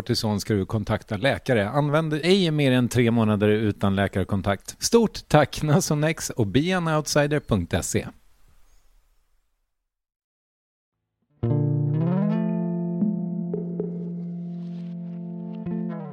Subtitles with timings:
[0.00, 1.68] kortison ska du kontakta läkare.
[1.68, 4.76] Använd ej mer än tre månader utan läkarkontakt.
[4.78, 8.06] Stort tack Nasonex och beanoutsider.se.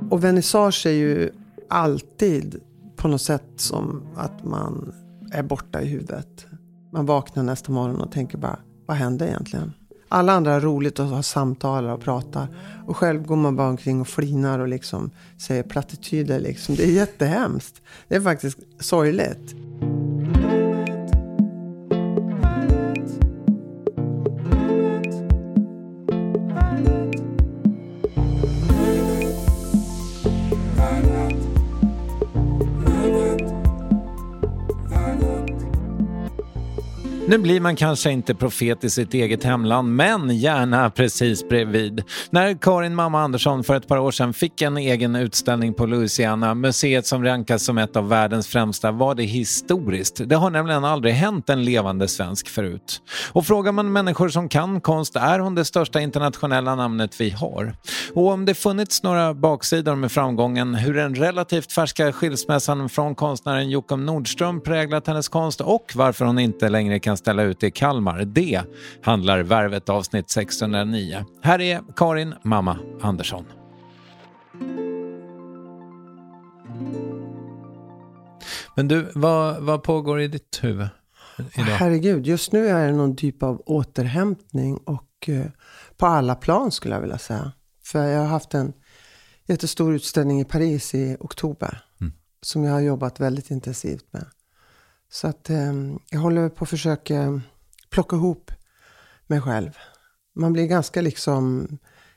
[0.10, 1.30] Och vernissage är ju
[1.70, 2.62] alltid
[2.96, 4.94] på något sätt som att man
[5.32, 6.46] är borta i huvudet.
[6.94, 9.74] Man vaknar nästa morgon och tänker bara, vad hände egentligen?
[10.10, 12.48] Alla andra har roligt och har samtal och pratar.
[12.86, 16.40] Och själv går man bara omkring och flinar och liksom säger plattityder.
[16.40, 16.76] Liksom.
[16.76, 17.82] Det är jättehemskt.
[18.08, 19.56] Det är faktiskt sorgligt.
[37.30, 42.04] Nu blir man kanske inte profet i sitt eget hemland, men gärna precis bredvid.
[42.30, 46.56] När Karin Mamma Andersson för ett par år sedan fick en egen utställning på Louisiana,
[46.56, 50.22] museet som rankas som ett av världens främsta, var det historiskt.
[50.26, 53.02] Det har nämligen aldrig hänt en levande svensk förut.
[53.32, 57.76] Och frågar man människor som kan konst är hon det största internationella namnet vi har.
[58.14, 63.70] Och om det funnits några baksidor med framgången, hur den relativt färska skilsmässan från konstnären
[63.70, 68.26] Jockum Nordström präglat hennes konst och varför hon inte längre kan ställa ut i Kalmar.
[68.26, 68.62] Det
[69.02, 71.26] handlar Värvet avsnitt 609.
[71.42, 73.46] Här är Karin Mamma Andersson.
[78.76, 80.88] Men du, vad, vad pågår i ditt huvud
[81.54, 81.66] idag?
[81.66, 85.46] Herregud, just nu är det någon typ av återhämtning och eh,
[85.98, 87.52] på alla plan skulle jag vilja säga.
[87.86, 88.74] För jag har haft en
[89.46, 91.84] jättestor utställning i Paris i oktober.
[92.02, 92.14] Mm.
[92.42, 94.26] Som jag har jobbat väldigt intensivt med.
[95.10, 95.74] Så att eh,
[96.10, 97.42] jag håller på att försöka
[97.90, 98.52] plocka ihop
[99.28, 99.78] mig själv.
[100.36, 101.68] Man blir ganska liksom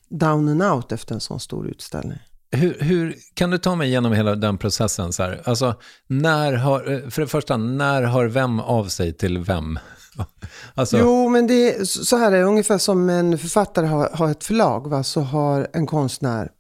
[0.09, 2.19] down and out efter en sån stor utställning.
[2.53, 5.13] Hur, hur, kan du ta mig igenom hela den processen?
[5.13, 5.43] Så här?
[5.45, 5.75] Alltså,
[6.07, 9.79] när har, eh, för det första, när har vem av sig till vem?
[10.75, 14.31] Alltså, Jo, men det är, så här är det ungefär som en författare har, har
[14.31, 15.03] ett förlag, va?
[15.03, 16.51] så har en konstnär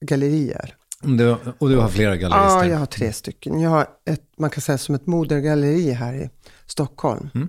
[0.00, 0.76] gallerier.
[1.02, 2.64] Du, och du har flera gallerister?
[2.64, 3.60] Ja, jag har tre stycken.
[3.60, 6.30] Jag har ett, man kan säga som ett modergalleri här i
[6.66, 7.30] Stockholm.
[7.34, 7.48] Mm.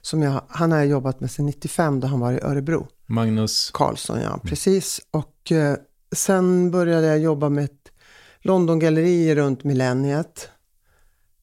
[0.00, 2.88] Som jag, han har jag jobbat med sedan 95 då han var i Örebro.
[3.06, 3.70] Magnus?
[3.74, 5.00] Karlsson, ja, precis.
[5.10, 5.76] Och eh,
[6.12, 7.92] sen började jag jobba med ett
[8.40, 10.48] Londongalleri runt millenniet.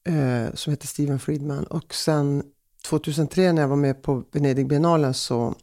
[0.03, 1.63] Eh, som heter Steven Friedman.
[1.63, 2.43] Och sen
[2.85, 5.55] 2003 när jag var med på Venedigbiennalen så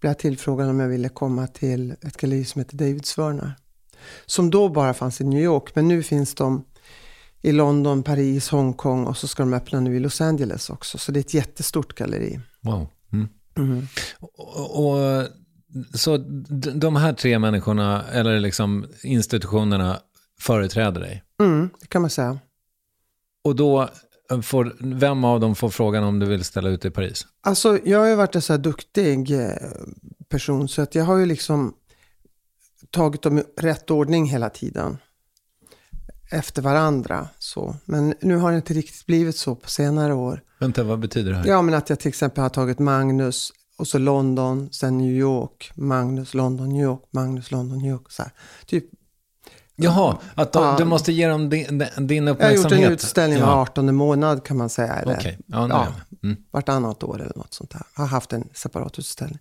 [0.00, 3.52] blev jag tillfrågad om jag ville komma till ett galleri som heter David Svörner.
[4.26, 6.64] Som då bara fanns i New York, men nu finns de
[7.42, 10.98] i London, Paris, Hongkong och så ska de öppna nu i Los Angeles också.
[10.98, 12.40] Så det är ett jättestort galleri.
[12.60, 12.88] Wow.
[13.56, 13.86] Mm.
[14.20, 15.26] Och, och,
[15.94, 16.16] så
[16.74, 20.00] de här tre människorna, eller liksom institutionerna,
[20.40, 21.22] företräder dig?
[21.40, 22.38] Mm, det kan man säga.
[23.44, 23.88] Och då
[24.42, 27.26] får, vem av dem får frågan om du vill ställa ut i Paris?
[27.42, 29.50] Alltså, jag har ju varit en så här duktig eh,
[30.28, 31.74] person så att jag har ju liksom
[32.90, 34.98] tagit dem i rätt ordning hela tiden.
[36.30, 37.28] Efter varandra.
[37.38, 37.76] Så.
[37.84, 40.42] Men nu har det inte riktigt blivit så på senare år.
[40.58, 41.46] Vänta, vad betyder det här?
[41.46, 45.72] Ja, men att jag till exempel har tagit Magnus och så London, sen New York,
[45.74, 48.10] Magnus, London, New York, Magnus, London, New York.
[48.12, 48.32] Så här.
[48.66, 48.84] Typ,
[49.82, 50.74] Jaha, att de, Ja.
[50.78, 52.80] du måste ge dem din, din jag har uppmärksamhet?
[52.80, 53.60] gjort en utställning var ja.
[53.62, 54.94] 18 månad kan man säga.
[54.94, 55.86] Eller, Okej, ja, ja,
[56.22, 56.36] mm.
[56.50, 57.82] vartannat år eller något sånt där.
[57.96, 59.38] Jag har haft en separat utställning.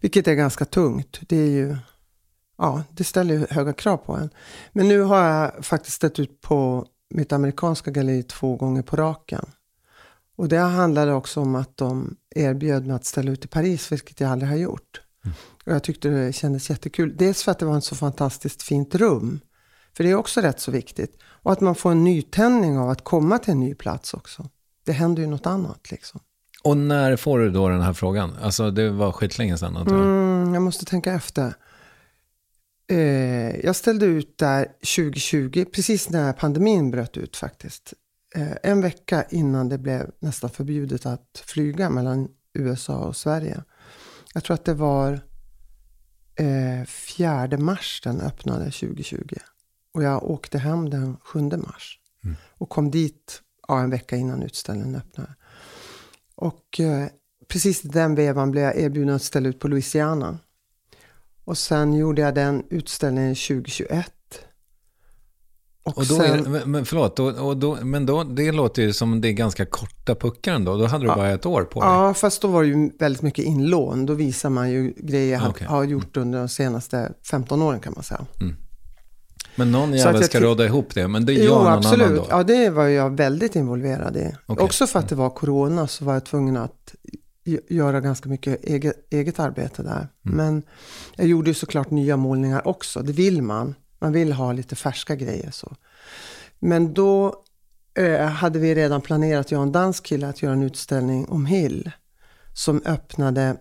[0.00, 1.20] Vilket är ganska tungt.
[1.28, 1.76] Det är ju,
[2.62, 4.30] ja, det ställer ju höga krav på en.
[4.72, 9.46] Men nu har jag faktiskt ställt ut på mitt amerikanska galleri två gånger på raken.
[10.36, 14.20] Och det handlade också om att de erbjöd mig att ställa ut i Paris, vilket
[14.20, 15.00] jag aldrig har gjort.
[15.64, 17.16] Och jag tyckte det kändes jättekul.
[17.16, 19.40] Dels för att det var ett så fantastiskt fint rum.
[19.96, 21.18] För det är också rätt så viktigt.
[21.24, 24.48] Och att man får en nytändning av att komma till en ny plats också.
[24.84, 26.20] Det händer ju något annat liksom.
[26.64, 28.36] Och när får du då den här frågan?
[28.42, 30.04] Alltså det var skitlänge sedan antar jag.
[30.04, 31.54] Mm, jag måste tänka efter.
[32.92, 37.94] Eh, jag ställde ut där 2020, precis när pandemin bröt ut faktiskt.
[38.34, 43.62] Eh, en vecka innan det blev nästan förbjudet att flyga mellan USA och Sverige.
[44.34, 45.20] Jag tror att det var
[46.34, 49.36] eh, 4 mars den öppnade 2020.
[49.94, 51.98] Och jag åkte hem den 7 mars.
[52.58, 55.34] Och kom dit ja, en vecka innan utställningen öppnade.
[56.34, 57.08] Och eh,
[57.48, 60.38] precis i den vevan blev jag erbjuden att ställa ut på Louisiana.
[61.44, 64.06] Och sen gjorde jag den utställningen 2021.
[65.84, 68.82] Och, Och då sen, är, det- men- förlåt, då, och då, men då, det låter
[68.82, 70.76] ju som det är ganska korta puckar ändå.
[70.76, 71.88] Då hade du bara ett år på dig.
[71.90, 74.06] Ja, fast då var det ju väldigt mycket inlån.
[74.06, 75.66] Då visar man ju grejer jag Okej.
[75.66, 78.26] har gjort under de senaste 15 åren kan man säga.
[79.56, 82.06] Men någon jävel ska råda ihop det, men det gör Jo, någon absolut.
[82.06, 82.26] annan då.
[82.30, 84.32] Ja, det var jag väldigt involverad i.
[84.46, 84.64] Okej.
[84.64, 86.94] Också för att det var corona så var jag tvungen att
[87.68, 90.08] göra ganska mycket eget, eget arbete där.
[90.26, 90.36] Mm.
[90.36, 90.62] Men
[91.16, 93.02] jag gjorde ju såklart nya målningar också.
[93.02, 93.74] Det vill man.
[93.98, 95.76] Man vill ha lite färska grejer så.
[96.58, 97.34] Men då
[97.98, 101.46] eh, hade vi redan planerat, jag och en dansk kille, att göra en utställning om
[101.46, 101.90] Hill.
[102.54, 103.56] Som öppnade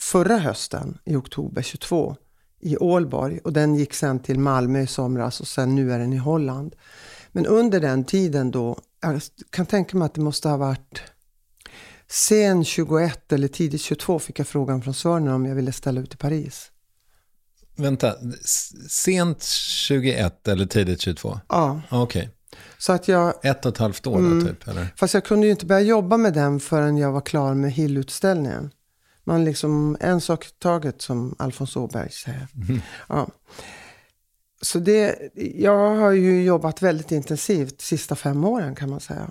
[0.00, 2.16] förra hösten i oktober 22
[2.60, 3.38] i Ålborg.
[3.38, 6.74] Och den gick sen till Malmö i somras och sen nu är den i Holland.
[7.32, 9.20] Men under den tiden då, jag
[9.50, 11.02] kan tänka mig att det måste ha varit
[12.14, 16.14] sen 21 eller tidigt 22 fick jag frågan från Svörner om jag ville ställa ut
[16.14, 16.70] i Paris.
[17.76, 18.14] Vänta,
[18.88, 21.40] sent 21 eller tidigt 22?
[21.48, 22.30] Ja, Okej,
[22.78, 24.46] så att jag, ett och ett halvt år då Mm.
[24.46, 24.68] typ?
[24.68, 24.86] Eller?
[24.96, 28.70] fast jag kunde ju inte börja jobba med den förrän jag var klar med Hill-utställningen.
[29.24, 32.48] Man liksom, en sak i taget som Alfons Åberg säger.
[33.08, 33.28] Ja.
[34.62, 35.18] Så det,
[35.54, 39.30] jag har ju jobbat väldigt intensivt de sista fem åren kan man säga.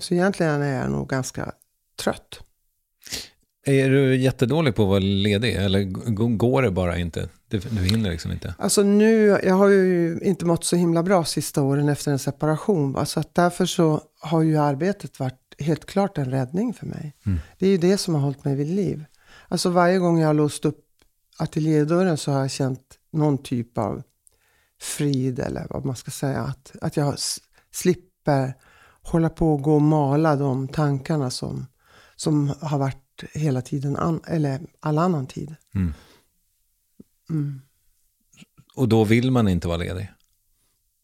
[0.00, 1.52] Så egentligen är jag nog ganska
[2.02, 2.40] trött.
[3.68, 5.82] Är du jättedålig på att vara ledig eller
[6.36, 7.28] går det bara inte?
[7.48, 8.54] Du, du hinner liksom inte?
[8.58, 12.92] Alltså nu, jag har ju inte mått så himla bra sista åren efter en separation.
[12.92, 13.06] va.
[13.06, 17.14] Så att därför så har ju arbetet varit helt klart en räddning för mig.
[17.58, 19.04] Det är ju det som har hållit mig vid liv.
[19.48, 20.84] Alltså varje gång jag har låst upp
[21.38, 24.02] ateljédörren så har jag känt någon typ av
[24.80, 26.40] frid eller vad man ska säga.
[26.40, 27.14] Att, att jag
[27.72, 28.54] slipper
[29.06, 31.66] hålla på och gå och mala de tankarna som,
[32.16, 35.54] som har varit hela tiden, an, eller all annan tid.
[38.74, 40.12] Och då vill man inte vara ledig?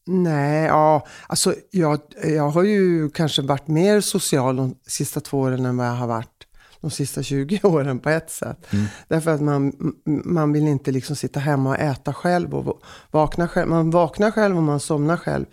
[0.05, 5.65] Nej, ja, alltså jag, jag har ju kanske varit mer social de sista två åren
[5.65, 6.47] än vad jag har varit
[6.81, 8.67] de sista 20 åren på ett sätt.
[9.07, 9.73] Därför att man,
[10.05, 12.81] man vill inte liksom sitta hemma och äta själv och
[13.11, 13.69] vakna själv.
[13.69, 15.45] Man vaknar själv och man somnar själv.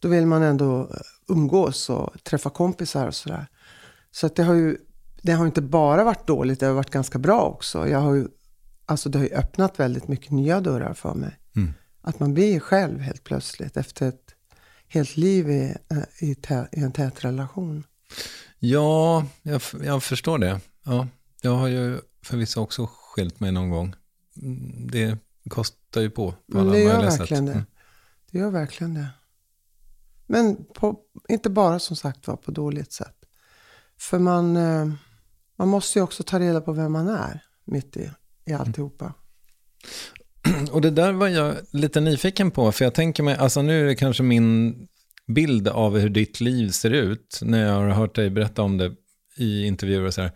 [0.00, 0.90] Då vill man ändå
[1.28, 3.46] umgås och träffa kompisar och sådär.
[4.10, 4.76] Så att det har ju
[5.22, 7.88] det har inte bara varit dåligt, det har varit ganska bra också.
[7.88, 8.28] Jag har ju,
[8.86, 11.38] alltså det har ju öppnat väldigt mycket nya dörrar för mig.
[11.56, 11.74] Mm.
[12.00, 14.34] Att man blir själv helt plötsligt efter ett
[14.88, 15.74] helt liv i,
[16.18, 17.84] i, tä, i en tät relation.
[18.58, 20.60] Ja, jag, jag förstår det.
[20.84, 21.08] Ja,
[21.40, 23.94] jag har ju förvisso också skilt mig någon gång.
[24.42, 25.18] Mm, det
[25.50, 27.54] kostar ju på på alla det gör möjliga verkligen sätt.
[27.54, 27.60] det.
[27.60, 27.66] Mm.
[28.30, 29.08] Det gör verkligen det.
[30.26, 33.16] Men på, inte bara som sagt var på dåligt sätt.
[34.00, 34.86] För man, eh,
[35.58, 38.10] man måste ju också ta reda på vem man är mitt i,
[38.46, 39.14] i alltihopa.
[40.72, 43.84] Och det där var jag lite nyfiken på, för jag tänker mig, alltså nu är
[43.84, 44.74] det kanske min
[45.26, 48.92] bild av hur ditt liv ser ut, när jag har hört dig berätta om det
[49.36, 50.32] i intervjuer och så här.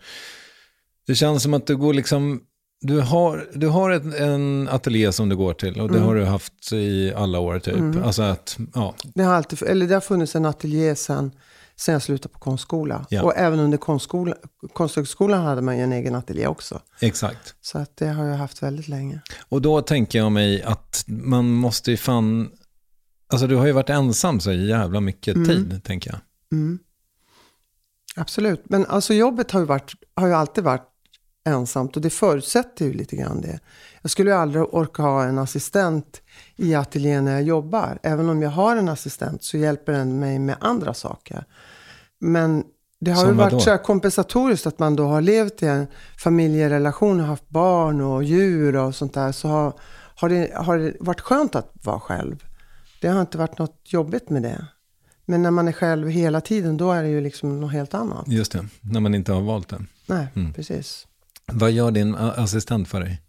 [1.07, 2.41] Det känns som att du går liksom,
[2.81, 6.07] du har, du har ett, en ateljé som du går till och det Mm.
[6.07, 8.05] har du haft i alla år typ.
[8.05, 11.31] Alltså att, ja, Det har, alltid, eller det har funnits en ateljé sen,
[11.75, 13.05] sen jag slutade på konstskola.
[13.09, 13.23] Ja.
[13.23, 14.35] Och även under konstskola,
[14.73, 16.79] konsthögskolan hade man ju en egen ateljé också.
[17.01, 17.55] exakt.
[17.61, 19.21] Så att det har jag haft väldigt länge.
[19.49, 22.51] Och då tänker jag mig att man måste ju fan,
[23.33, 26.19] alltså du har ju varit ensam så jävla mycket tid, tänker jag.
[26.59, 26.79] Mm.
[28.15, 28.61] Absolut.
[28.69, 30.87] Men alltså jobbet har ju, varit, har ju alltid varit
[31.45, 33.59] ensamt och det förutsätter ju lite grann det.
[34.01, 36.21] Jag skulle ju aldrig orka ha en assistent
[36.55, 37.99] i ateljén när jag jobbar.
[38.03, 41.45] Även om jag har en assistent så hjälper den mig med andra saker.
[42.19, 42.63] Men
[42.99, 45.87] det har Som ju varit så här kompensatoriskt att man då har levt i en
[46.17, 49.31] familjerelation och haft barn och djur och sånt där.
[49.31, 49.73] Så har,
[50.15, 52.43] har, det, har det varit skönt att vara själv.
[53.01, 54.65] Det har inte varit något jobbigt med det.
[55.25, 58.27] Men när man är själv hela tiden, då är det ju liksom något helt annat.
[58.27, 59.85] Just det, när man inte har valt det.
[60.05, 60.53] Nej, Mm.
[60.53, 61.07] precis.
[61.53, 63.21] Vad gör din assistent för dig?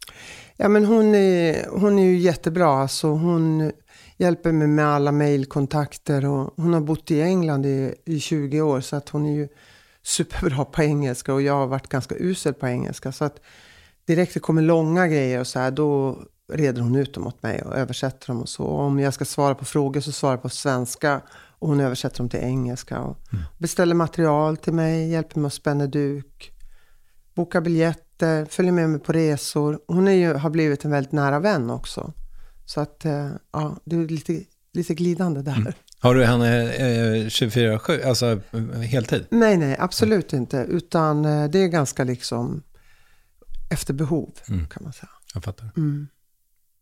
[0.57, 2.69] Ja, men hon är, hon är ju jättebra.
[2.69, 3.73] Alltså, hon
[4.17, 6.23] hjälper mig med alla mejlkontakter
[6.57, 9.49] hon har bott i England i, i 20 år så att hon är ju
[10.03, 13.13] superbra på engelska och jag har varit ganska usel på engelska.
[13.13, 13.41] Så att
[14.07, 16.19] direkt det kommer långa grejer och så här, då
[16.53, 18.65] reder hon ut dem åt mig och översätter dem och så.
[18.65, 21.21] Och om jag ska svara på frågor så svarar jag på svenska
[21.59, 23.01] och hon översätter dem till engelska.
[23.01, 23.19] Och
[23.59, 26.52] Beställer material till mig, hjälper mig att spänna duk,
[27.35, 29.81] boka biljetter, följer med mig på resor.
[29.87, 32.13] Hon är ju, har blivit en väldigt nära vän också.
[32.67, 34.41] Så att, eh, ja, det är lite,
[34.73, 35.75] lite glidande där.
[35.99, 39.27] Har du henne eh, 24-7, alltså eh, heltid?
[39.31, 40.57] Nej, nej, absolut inte.
[40.57, 42.63] Utan eh, det är ganska liksom
[43.71, 45.11] efter behov, kan man säga.
[45.35, 45.71] Jag fattar.
[45.77, 46.09] Mm.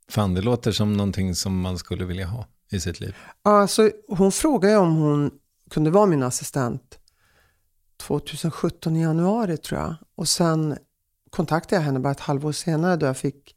[0.09, 3.17] Fan, det låter som någonting som man skulle vilja ha i sitt liv.
[3.43, 5.31] Alltså, hon frågade om hon
[5.71, 6.99] kunde vara min assistent
[8.01, 9.95] 2017 i januari tror jag.
[10.21, 10.79] Och sen
[11.31, 13.57] kontaktade jag henne bara ett halvår senare då jag fick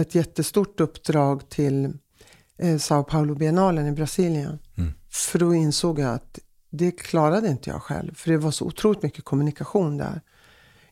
[0.00, 1.92] ett jättestort uppdrag till
[2.58, 4.58] eh, Sao Paulo biennalen i Brasilien.
[4.76, 4.92] Mm.
[5.10, 6.38] För då insåg jag att
[6.70, 8.14] det klarade inte jag själv.
[8.14, 10.20] För det var så otroligt mycket kommunikation där.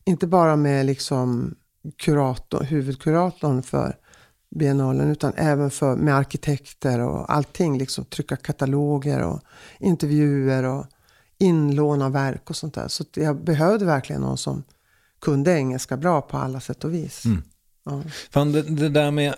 [0.04, 1.54] Inte bara med liksom
[1.98, 3.96] kurator, huvudkuratorn för
[4.54, 7.78] biennalen utan även för, med arkitekter och allting.
[7.78, 9.40] Liksom trycka kataloger och
[9.78, 10.86] intervjuer och
[11.38, 12.88] inlåna verk och sånt där.
[12.88, 14.64] Så jag behövde verkligen någon som
[15.26, 17.24] kunde engelska bra på alla sätt och vis.
[17.24, 17.42] Mm.
[17.84, 18.02] Ja.
[18.30, 19.34] Fan, det, det där med,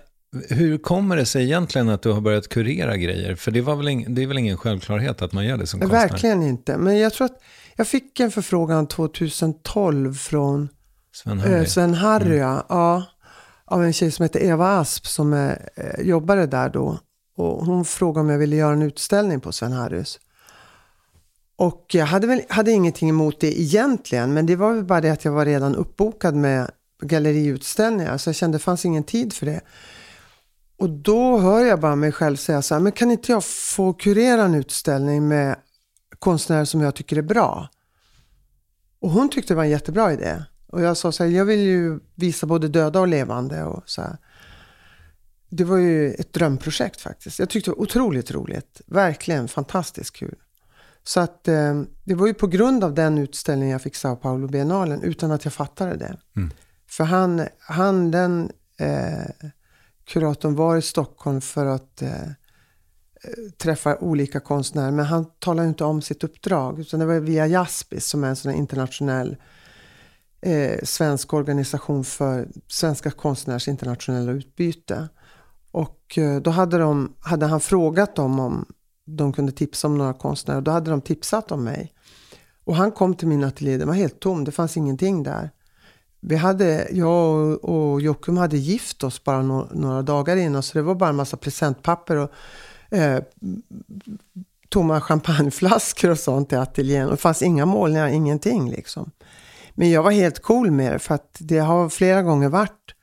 [0.48, 3.34] hur kommer det sig egentligen att du har börjat kurera grejer?
[3.34, 5.80] För det, var väl ing, det är väl ingen självklarhet att man gör det som
[5.80, 6.08] konstnär?
[6.08, 6.76] Verkligen inte.
[6.76, 7.42] Men jag tror att
[7.76, 10.68] jag fick en förfrågan 2012 från
[11.12, 11.66] Sven Harry.
[11.66, 12.66] Sven Harry, ja.
[12.68, 13.02] ja.
[13.64, 16.98] Av en tjej som heter Eva Asp som är, eh, jobbade där då.
[17.36, 20.18] Och hon frågade om jag ville göra en utställning på Sven Harrys.
[21.58, 24.34] Och jag hade, väl, hade ingenting emot det egentligen.
[24.34, 26.70] Men det var väl bara det att jag var redan uppbokad med
[27.02, 28.18] galleriutställningar.
[28.18, 29.60] Så jag kände det fanns ingen tid för det.
[30.78, 33.92] Och då hör jag bara mig själv säga så här, men kan inte jag få
[33.92, 35.56] kurera en utställning med
[36.18, 37.68] konstnärer som jag tycker är bra?
[39.00, 40.42] Och hon tyckte det var en jättebra idé.
[40.66, 44.02] Och jag sa så här, jag vill ju visa både döda och levande och så
[44.02, 44.16] här.
[45.50, 47.38] Det var ju ett drömprojekt faktiskt.
[47.38, 48.80] Jag tyckte det var otroligt roligt.
[48.86, 50.36] Verkligen fantastiskt kul.
[51.08, 54.48] Så att eh, det var ju på grund av den utställningen jag fick Sao Paulo
[54.48, 56.16] biennalen utan att jag fattade det.
[56.90, 59.48] För han, han den eh,
[60.04, 62.28] kuratorn var i Stockholm för att eh,
[63.58, 64.90] träffa olika konstnärer.
[64.90, 66.80] Men han talade inte om sitt uppdrag.
[66.80, 69.36] Utan det var via Jaspis som är en sån internationell
[70.40, 75.08] eh, svensk organisation för svenska konstnärers internationella utbyte.
[75.70, 78.66] Och eh, då hade, de, hade han frågat dem om
[79.16, 80.60] de kunde tipsa om några konstnärer.
[80.60, 81.92] Då hade de tipsat om mig.
[82.64, 85.50] Och han kom till min ateljé, den var helt tom, det fanns ingenting där.
[86.20, 90.62] vi hade, jag och, och Jockum hade gift oss bara no, några dagar innan.
[90.62, 92.30] Så det var bara en massa presentpapper och
[92.90, 93.22] eh,
[94.68, 97.04] tomma champagneflaskor och sånt i ateljén.
[97.04, 99.10] Och det fanns inga målningar, ingenting liksom.
[99.74, 102.94] Men jag var helt cool med det för att det har flera gånger varit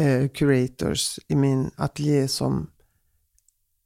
[0.00, 2.70] eh, curators i min ateljé som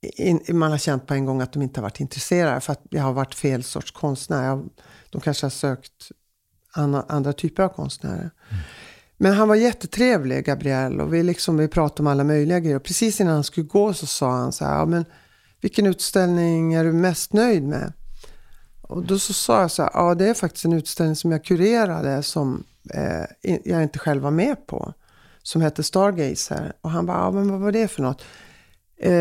[0.02, 2.82] in, man har känt på en gång att de inte har varit intresserade för att
[2.90, 4.46] jag har varit fel sorts konstnär.
[4.46, 4.68] Jag,
[5.10, 6.12] de kanske har sökt
[6.72, 8.30] andra, andra typer av konstnärer.
[8.50, 8.62] Mm.
[9.16, 12.76] Men han var jättetrevlig, Gabriel, och vi, liksom, vi pratade om alla möjliga grejer.
[12.76, 15.04] Och precis innan han skulle gå så sa han så här, ja, men
[15.60, 17.92] vilken utställning är du mest nöjd med?
[18.82, 21.44] Och då så sa jag så här, ja det är faktiskt en utställning som jag
[21.44, 22.64] kurerade som
[22.94, 23.24] eh,
[23.64, 24.94] jag inte själv var med på.
[25.42, 26.72] Som hette Stargazer.
[26.80, 28.22] Och han bara, ja men vad var det för något?
[29.00, 29.12] Eh,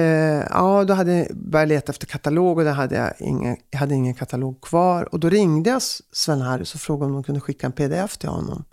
[0.50, 3.96] ja, då hade jag börjat leta efter katalog och då hade jag, ingen, jag hade
[3.96, 5.14] ingen katalog kvar.
[5.14, 5.82] Och då ringde jag
[6.12, 8.64] Sven-Harry och frågade om de kunde skicka en pdf till honom.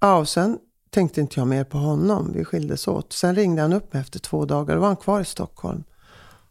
[0.00, 0.58] Ja, och sen
[0.90, 2.32] tänkte inte jag mer på honom.
[2.34, 3.12] Vi skildes åt.
[3.12, 4.74] Sen ringde han upp mig efter två dagar.
[4.74, 5.84] Då var han kvar i Stockholm.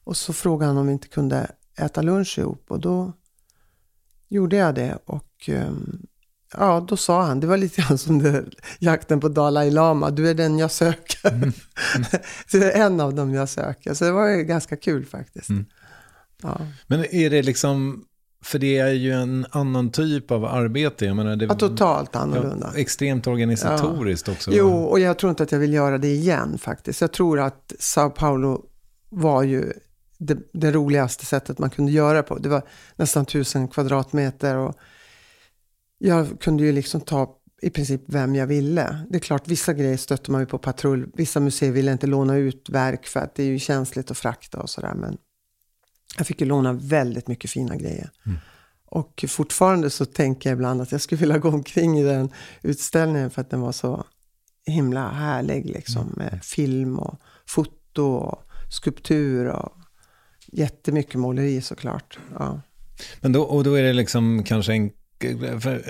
[0.03, 2.65] Och så frågade han om vi inte kunde äta lunch ihop.
[2.67, 3.13] Och då
[4.27, 4.97] gjorde jag det.
[5.05, 6.07] Och um,
[6.53, 8.45] ja, då sa han, det var lite grann som det,
[8.79, 10.09] jakten på Dalai Lama.
[10.09, 11.29] Du är den jag söker.
[11.29, 11.51] Mm.
[11.95, 12.07] Mm.
[12.51, 13.93] du är en av dem jag söker.
[13.93, 15.49] Så det var ju ganska kul faktiskt.
[15.49, 15.65] Mm.
[16.41, 16.61] Ja.
[16.87, 18.05] Men är det liksom
[18.45, 21.05] för det är ju en annan typ av arbete.
[21.05, 22.71] Jag menar, det, ja, totalt annorlunda.
[22.73, 24.33] Ja, extremt organisatoriskt ja.
[24.33, 24.51] också.
[24.53, 27.01] Jo, och jag tror inte att jag vill göra det igen faktiskt.
[27.01, 28.65] Jag tror att Sao Paulo
[29.09, 29.73] var ju
[30.17, 32.37] det, det roligaste sättet man kunde göra på.
[32.37, 32.61] Det var
[32.95, 34.75] nästan tusen kvadratmeter och
[36.05, 39.05] jag kunde ju liksom ta i princip vem jag ville.
[39.09, 41.11] Det är klart, vissa grejer stötte man ju på patrull.
[41.13, 44.59] Vissa museer ville inte låna ut verk för att det är ju känsligt att frakta
[44.59, 44.93] och sådär.
[44.93, 45.17] Men
[46.17, 48.09] jag fick ju låna väldigt mycket fina grejer.
[48.25, 48.37] Mm.
[48.85, 52.29] Och fortfarande så tänker jag ibland att jag skulle vilja gå omkring i den
[52.61, 54.05] utställningen för att den var så
[54.65, 56.01] himla härlig liksom.
[56.01, 56.15] Mm.
[56.17, 59.77] Med film och foto och skulptur och
[60.47, 62.19] jättemycket måleri såklart.
[62.39, 62.61] Ja.
[63.21, 64.91] Men då, och då är det liksom kanske en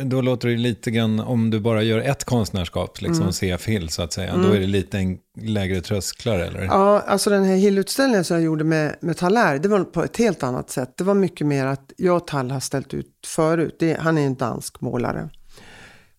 [0.03, 3.33] då låter det lite grann, om du bara gör ett konstnärskap, liksom mm.
[3.33, 4.47] CF Hill så att säga, mm.
[4.47, 6.63] då är det lite en lägre trösklar eller?
[6.63, 10.17] Ja, alltså den här Hill-utställningen som jag gjorde med, med Thaler, det var på ett
[10.17, 10.97] helt annat sätt.
[10.97, 13.75] Det var mycket mer att jag och Tall har ställt ut förut.
[13.79, 15.29] Det, han är en dansk målare.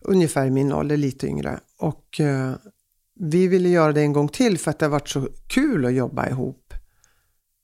[0.01, 1.59] Ungefär i min ålder, lite yngre.
[1.79, 2.51] Och eh,
[3.19, 5.93] vi ville göra det en gång till för att det har varit så kul att
[5.93, 6.73] jobba ihop.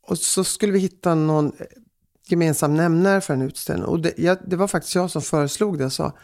[0.07, 1.51] Och så skulle vi hitta någon
[2.33, 3.85] gemensam nämnare för en utställning.
[3.85, 6.17] Och det, jag, det var faktiskt jag som föreslog det och sa,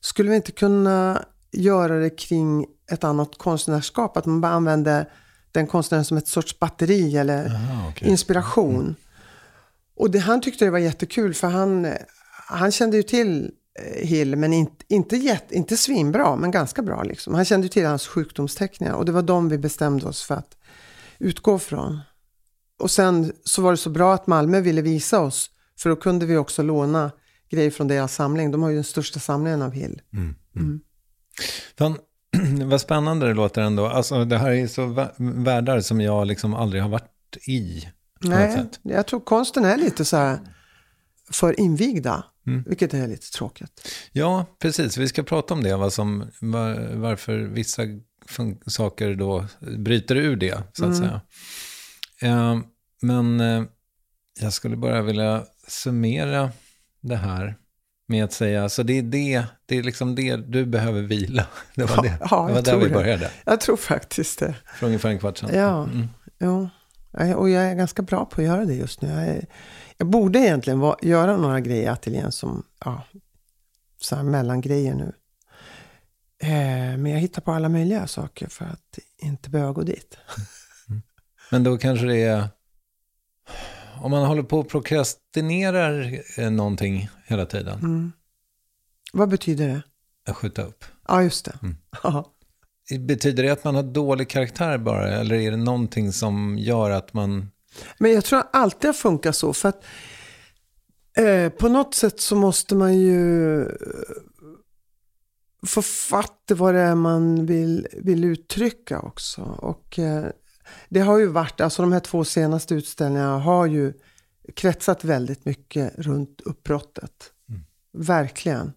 [0.00, 4.16] skulle vi inte kunna göra det kring ett annat konstnärskap?
[4.16, 5.08] Att man bara använder
[5.52, 8.08] den konstnären som ett sorts batteri eller Aha, okay.
[8.08, 8.80] inspiration.
[8.80, 8.94] Mm.
[9.96, 11.86] Och det, han tyckte det var jättekul för han,
[12.48, 17.02] han kände ju till eh, Hill, men inte, inte, jätt, inte svinbra, men ganska bra.
[17.02, 17.34] Liksom.
[17.34, 20.56] Han kände ju till hans sjukdomsteckningar och det var de vi bestämde oss för att
[21.18, 22.00] utgå från.
[22.78, 26.26] Och sen så var det så bra att Malmö ville visa oss, för då kunde
[26.26, 27.10] vi också låna
[27.50, 28.50] grejer från deras samling.
[28.50, 30.00] De har ju den största samlingen av Hill.
[30.12, 30.66] Mm, mm.
[30.66, 30.80] Mm.
[31.78, 31.98] Fan,
[32.70, 33.86] vad spännande det låter ändå.
[33.86, 37.88] Alltså, det här är så världar som jag liksom aldrig har varit i.
[38.20, 40.38] Nej, jag tror konsten är lite så här
[41.32, 42.24] för invigda.
[42.46, 42.64] Mm.
[42.66, 43.88] Vilket är lite tråkigt.
[44.12, 44.96] Ja, precis.
[44.96, 45.76] Vi ska prata om det.
[45.76, 47.82] Vad som, var, varför vissa
[48.66, 49.46] saker då
[49.78, 51.08] bryter ur det, så att mm.
[51.08, 51.20] säga.
[52.22, 52.58] Eh,
[53.02, 53.64] men eh,
[54.40, 56.50] jag skulle bara vilja summera
[57.00, 57.56] det här
[58.08, 61.46] med att säga, så det är det, det är liksom det, du behöver vila.
[61.74, 63.24] Det var, det, ja, det var där vi började.
[63.24, 63.30] Det.
[63.44, 64.54] Jag tror faktiskt det.
[64.78, 65.50] För ungefär en kvart sedan.
[65.54, 66.08] Ja, mm.
[66.38, 66.68] jo.
[67.36, 69.08] Och jag är ganska bra på att göra det just nu.
[69.08, 69.46] Jag, är,
[69.96, 73.02] jag borde egentligen va, göra några grejer i ateljén som, ja,
[74.00, 75.12] så här mellangrejer nu.
[76.38, 80.18] Eh, men jag hittar på alla möjliga saker för att inte behöva gå dit.
[81.50, 82.48] Men då kanske det är,
[84.06, 87.78] om man håller på och prokrastinerar eh, någonting hela tiden.
[87.78, 88.12] Mm.
[89.12, 89.82] Vad betyder det?
[90.30, 90.84] Att skjuta upp.
[91.08, 91.58] Ja, just det.
[91.62, 91.76] Mm.
[93.06, 95.08] Betyder det att man har dålig karaktär bara?
[95.08, 97.50] Eller är det någonting som gör att man...
[97.98, 99.52] Men jag tror alltid har funkat så.
[99.52, 99.84] För att
[101.18, 103.72] eh, på något sätt så måste man ju eh,
[105.66, 109.42] få fatt vad det är man vill, vill uttrycka också.
[109.42, 110.26] Och eh,
[110.88, 113.92] det har ju varit, alltså de här två senaste utställningarna har ju
[114.54, 117.32] kretsat väldigt mycket runt uppbrottet.
[117.48, 117.60] Mm.
[117.92, 118.72] Verkligen.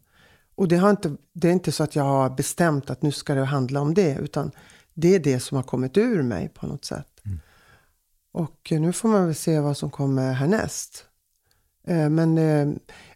[0.55, 3.33] Och det, har inte, det är inte så att jag har bestämt att nu ska
[3.33, 4.51] det handla om det, utan
[4.93, 7.21] det är det som har kommit ur mig på något sätt.
[7.25, 7.39] Mm.
[8.31, 11.05] Och nu får man väl se vad som kommer härnäst.
[11.87, 12.67] Eh, men, eh,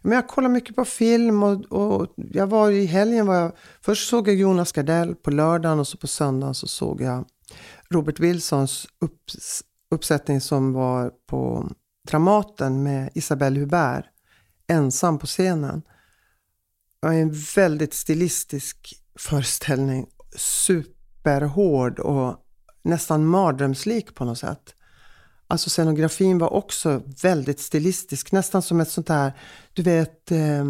[0.02, 4.08] men jag kollar mycket på film och, och jag var i helgen, var jag, först
[4.08, 7.24] såg jag Jonas Gardell på lördagen och så på söndagen så såg jag
[7.90, 11.70] Robert Wilsons upps, uppsättning som var på
[12.08, 14.04] Dramaten med Isabelle Hubert
[14.66, 15.82] ensam på scenen.
[17.00, 20.06] Det var en väldigt stilistisk föreställning.
[20.36, 22.36] Superhård och
[22.82, 24.74] nästan mardrömslik på något sätt.
[25.46, 29.32] Alltså scenografin var också väldigt stilistisk, nästan som ett sånt där,
[29.72, 30.64] du vet, eh,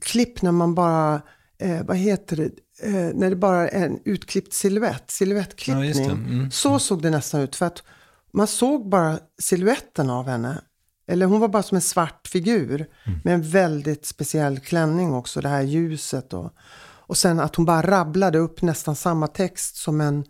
[0.00, 1.22] klipp när man bara,
[1.58, 2.50] eh, vad heter det,
[3.14, 6.06] när det bara är en utklippt silhuett, silhuettklippning.
[6.06, 6.50] Ja, mm.
[6.50, 7.82] Så såg det nästan ut, för att
[8.32, 10.60] man såg bara siluetten av henne.
[11.06, 13.20] Eller hon var bara som en svart figur mm.
[13.24, 16.32] med en väldigt speciell klänning också, det här ljuset.
[16.32, 16.52] Och,
[17.06, 20.24] och sen att hon bara rabblade upp nästan samma text som en,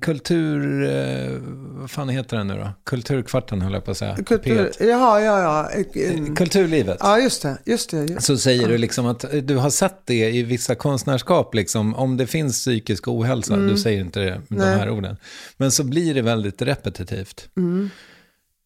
[0.00, 0.82] kultur...
[0.82, 1.38] Eh,
[1.80, 2.70] vad fan heter den nu då?
[2.84, 4.16] Kulturkvarten höll jag på att säga.
[4.16, 5.70] Kultur, jaha, ja, ja.
[6.00, 6.96] Eh, kulturlivet.
[7.00, 7.58] Ja, just det.
[7.64, 8.26] Just det just.
[8.26, 12.26] Så säger du liksom att du har sett det i vissa konstnärskap, liksom, om det
[12.26, 13.54] finns psykisk ohälsa.
[13.54, 13.68] Mm.
[13.68, 15.16] Du säger inte det, de här orden.
[15.56, 17.48] Men så blir det väldigt repetitivt.
[17.56, 17.90] Mm.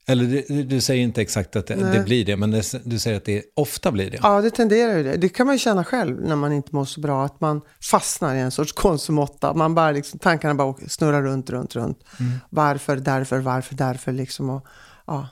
[0.06, 3.16] Eller du, du, säger inte exakt att det, det blir det, men det, du säger
[3.16, 4.18] att det ofta blir det.
[4.22, 5.16] Ja, det tenderar ju det.
[5.16, 8.34] Det kan man ju känna själv när man inte mår så bra, att man fastnar
[8.34, 9.54] i en sorts konsumotta.
[9.54, 12.04] Man bara liksom, tankarna bara snurrar runt, runt, runt.
[12.20, 12.32] Mm.
[12.50, 14.50] Varför, därför, varför, därför liksom.
[14.50, 14.66] Och,
[15.06, 15.28] ja.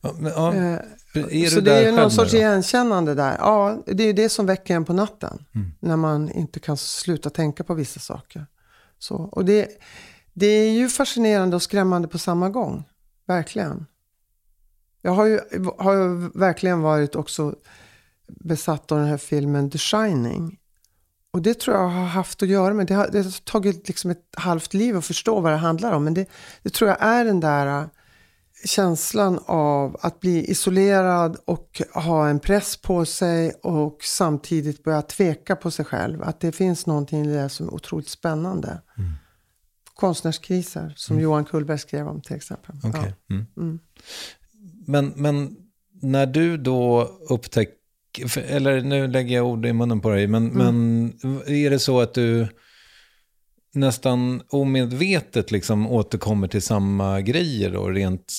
[0.00, 0.54] Ja, men, ja.
[0.54, 0.78] Eh,
[1.14, 3.36] är så det är ju någon sorts igenkännande där.
[3.38, 5.44] Ja, det är ju det som väcker en på natten.
[5.54, 5.72] Mm.
[5.80, 8.46] När man inte kan sluta tänka på vissa saker.
[8.98, 9.68] Så, och det,
[10.32, 12.84] det är ju fascinerande och skrämmande på samma gång.
[13.26, 13.86] Verkligen.
[15.02, 15.40] Jag har ju,
[15.78, 17.54] har ju verkligen varit också
[18.26, 20.58] besatt av den här filmen The Shining.
[21.30, 24.10] Och det tror jag har haft att göra med, det har, det har tagit liksom
[24.10, 26.04] ett halvt liv att förstå vad det handlar om.
[26.04, 26.26] Men det,
[26.62, 27.86] det tror jag är den där äh,
[28.64, 35.56] känslan av att bli isolerad och ha en press på sig och samtidigt börja tveka
[35.56, 36.22] på sig själv.
[36.22, 38.80] Att det finns någonting i det som är otroligt spännande.
[38.98, 39.12] Mm
[39.94, 41.24] konstnärskriser som mm.
[41.24, 42.76] Johan Kullberg skrev om till exempel.
[42.84, 43.12] Okay.
[43.26, 43.34] Ja.
[43.34, 43.46] Mm.
[43.56, 43.78] Mm.
[44.86, 45.56] Men, men
[46.02, 51.12] när du då upptäcker, eller nu lägger jag ord i munnen på dig, men, mm.
[51.22, 52.48] men är det så att du
[53.74, 58.32] nästan omedvetet liksom återkommer till samma grejer då, rent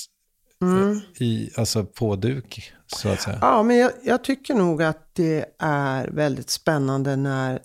[0.61, 0.99] mm.
[1.19, 3.37] i, alltså på duk, så att säga?
[3.41, 7.59] Ja, men jag, jag tycker nog att det är väldigt spännande när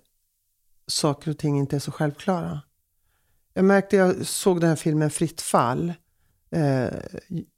[0.87, 2.61] saker och ting inte är så självklara.
[3.61, 5.93] Jag märkte, jag såg den här filmen Fritt fall.
[6.51, 6.89] Eh,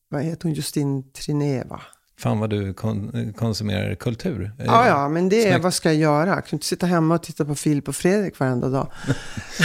[0.08, 0.54] vad heter hon?
[0.54, 1.80] Justin Trineva.
[2.18, 4.52] Fan vad du kon konsumerar kultur.
[4.58, 6.28] Ja, ja, men det är, vad ska jag göra?
[6.28, 8.92] Jag kan inte sitta hemma och titta på Filip och Fredrik varenda dag.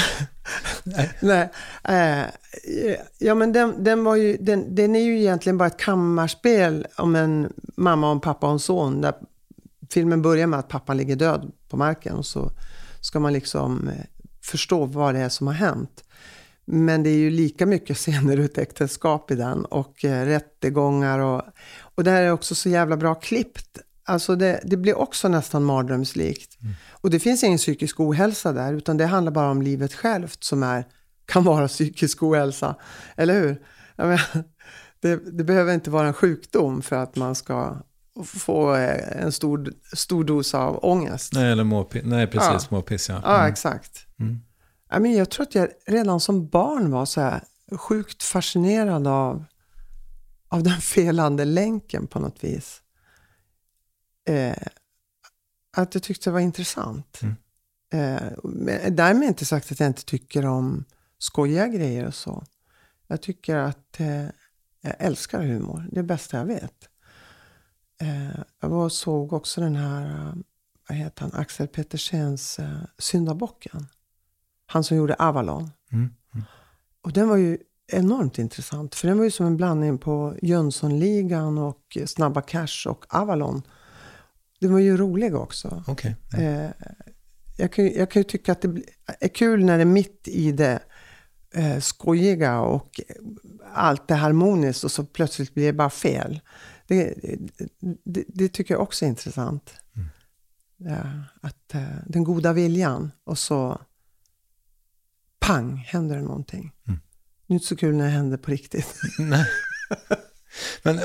[0.84, 1.12] Nej.
[1.22, 1.50] Nej.
[1.84, 2.26] Eh,
[3.20, 7.16] ja, men den, den, var ju, den, den är ju egentligen bara ett kammarspel om
[7.16, 9.02] en mamma, och en pappa och en son.
[9.02, 9.14] Där
[9.90, 12.52] filmen börjar med att pappan ligger död på marken och så
[13.02, 14.06] ska man liksom eh,
[14.42, 16.04] förstå vad det är som har hänt.
[16.68, 21.20] Men det är ju lika mycket scener ur ett äktenskap i den och eh, rättegångar
[21.20, 21.42] och,
[21.80, 23.80] och det här är också så jävla bra klippt.
[24.06, 26.62] Alltså det, det blir också nästan mardrömslikt.
[26.62, 26.74] Mm.
[26.92, 30.64] Och det finns ingen psykisk ohälsa där, utan det handlar bara om livet självt som
[30.64, 30.86] är,
[31.26, 32.76] kan vara psykisk ohälsa.
[33.16, 33.62] Eller hur?
[33.96, 34.22] Menar,
[35.02, 37.78] det, det, behöver inte vara en sjukdom för att man ska
[38.26, 41.34] få eh, en stor, stor dos av ångest.
[41.34, 42.76] Nej, eller må, nej precis, ja.
[42.76, 43.10] måpiss.
[43.10, 43.16] Ja.
[43.16, 43.30] Mm.
[43.30, 44.06] ja, exakt.
[44.20, 44.40] Mm
[44.90, 47.44] jag tror att jag redan som barn var så här
[47.78, 49.46] sjukt fascinerad av,
[50.48, 52.82] av den felande länken på något vis.
[54.30, 54.68] eh,
[55.78, 57.20] att jag tyckte det var intressant.
[57.22, 57.36] Mm.
[57.94, 60.86] Eh, därmed inte sagt att jag inte tycker om
[61.18, 62.44] skojiga grejer och så.
[63.08, 64.26] Jag tycker att eh,
[64.82, 65.88] jag älskar humor.
[65.92, 66.90] Det är det bästa jag vet.
[68.02, 70.34] Eh, jag var och såg också den här, eh,
[70.90, 73.88] vad heter han, Axel Petersens eh, Syndabocken.
[74.68, 75.72] Han som gjorde Avalon.
[75.92, 76.10] Mm.
[77.02, 78.96] Och den var ju enormt intressant.
[78.96, 83.62] För den var ju som en blandning på Jönssonligan och Snabba Cash och Avalon.
[84.60, 85.84] Den var ju rolig också.
[85.88, 86.16] Okej.
[86.38, 86.70] Eh,
[87.58, 88.84] jag, kan, jag kan ju tycka att det
[89.20, 90.80] är kul när det är mitt i det
[91.54, 93.02] eh, skojiga och
[93.74, 96.40] allt är harmoniskt och så plötsligt blir det bara fel.
[96.88, 97.16] Det,
[98.04, 99.74] det, det tycker jag också är intressant.
[100.78, 101.02] Ja,
[101.42, 103.82] att eh, den goda viljan och så
[105.48, 106.72] pang händer det någonting.
[107.48, 108.96] Det är inte så kul när det händer på riktigt.
[109.20, 109.46] Nej.
[110.84, 110.98] Men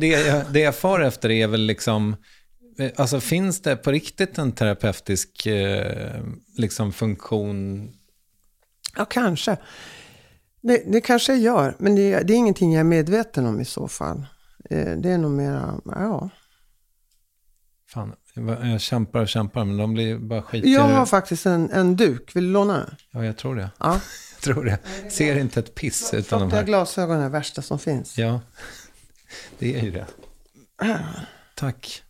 [0.00, 2.16] det jag, det jag far efter är väl liksom,
[2.78, 6.24] eh, alltså finns det på riktigt en terapeutisk eh,
[6.56, 7.90] liksom funktion?
[8.96, 9.56] Ja, kanske.
[10.62, 13.88] Det, det kanske gör, men det, det är ingenting jag är medveten om i så
[13.88, 14.26] fall.
[14.70, 16.30] Eh, Det är nog mera, ja.
[17.88, 20.72] Fan, jag kämpar och kämpar, men de blir bara skitiga.
[20.72, 22.96] Jag har faktiskt en, en duk, vill du låna den?
[23.10, 23.70] Ja, jag tror det.
[23.78, 24.00] Ja.
[24.46, 24.78] Jag tror det.
[25.10, 26.64] Ser inte ett piss utan de här.
[26.64, 28.18] glasögon är det värsta som finns.
[28.18, 28.40] Ja,
[29.58, 30.06] det är ju det.
[31.54, 32.02] Tack.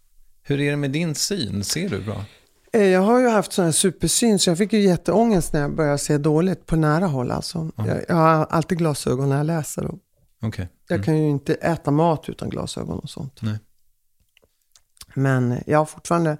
[0.43, 1.65] Hur är det med din syn?
[1.65, 2.25] Ser du bra?
[2.73, 5.75] Eh, Jag har ju haft sån här supersyn, så jag fick ju jätteångest när jag
[5.77, 7.31] började se dåligt på nära håll.
[7.31, 7.71] Alltså.
[7.77, 9.85] Jag, jag har alltid glasögon när jag läser.
[9.87, 9.99] Och
[10.43, 10.69] Okej.
[10.89, 13.39] jag kan ju inte äta mat utan glasögon och sånt.
[13.43, 13.59] Nej.
[15.15, 16.37] Men jag har fortfarande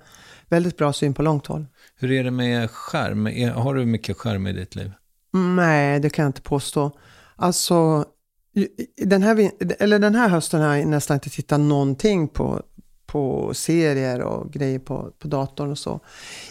[0.49, 1.67] väldigt bra syn på långt håll.
[1.97, 3.27] Hur är det med skärm?
[3.27, 4.93] Är, har du mycket skärm i ditt liv?
[5.33, 6.99] Nej, det kan jag inte påstå.
[7.37, 8.05] Alltså,
[8.97, 12.63] den här, eller den här hösten har jag nästan inte tittat någonting på,
[13.07, 16.01] på serier och grejer på, på datorn och så.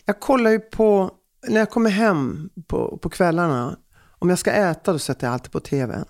[0.06, 1.12] Jag kollar ju på,
[1.48, 3.78] när jag kommer hem på, på kvällarna,
[4.20, 6.06] om jag ska äta då sätter jag alltid på tvn.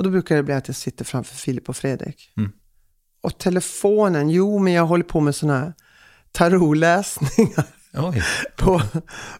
[0.00, 2.32] Och då brukar det bli att jag sitter framför Filip och Fredrik.
[2.36, 2.52] Mm.
[3.20, 5.72] Och telefonen, jo men jag håller på med sådana här
[6.32, 8.22] tarotläsningar Oj,
[8.56, 8.82] på,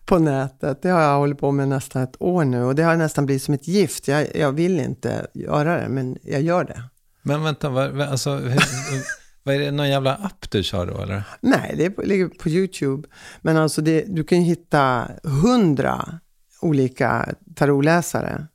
[0.05, 0.83] på nätet.
[0.83, 3.43] Det har jag hållit på med nästan ett år nu och det har nästan blivit
[3.43, 4.09] som ett gift.
[4.09, 6.83] Jag, jag vill inte göra det, men jag gör det.
[7.23, 8.63] men vänta, vad, alltså, hur,
[9.43, 11.23] vad är det, någon jävla app du kör då eller?
[11.41, 13.09] Nej, det på, ligger på YouTube.
[13.41, 16.21] Men alltså det, du kan ju hitta hundra
[16.61, 18.47] olika tarotläsare.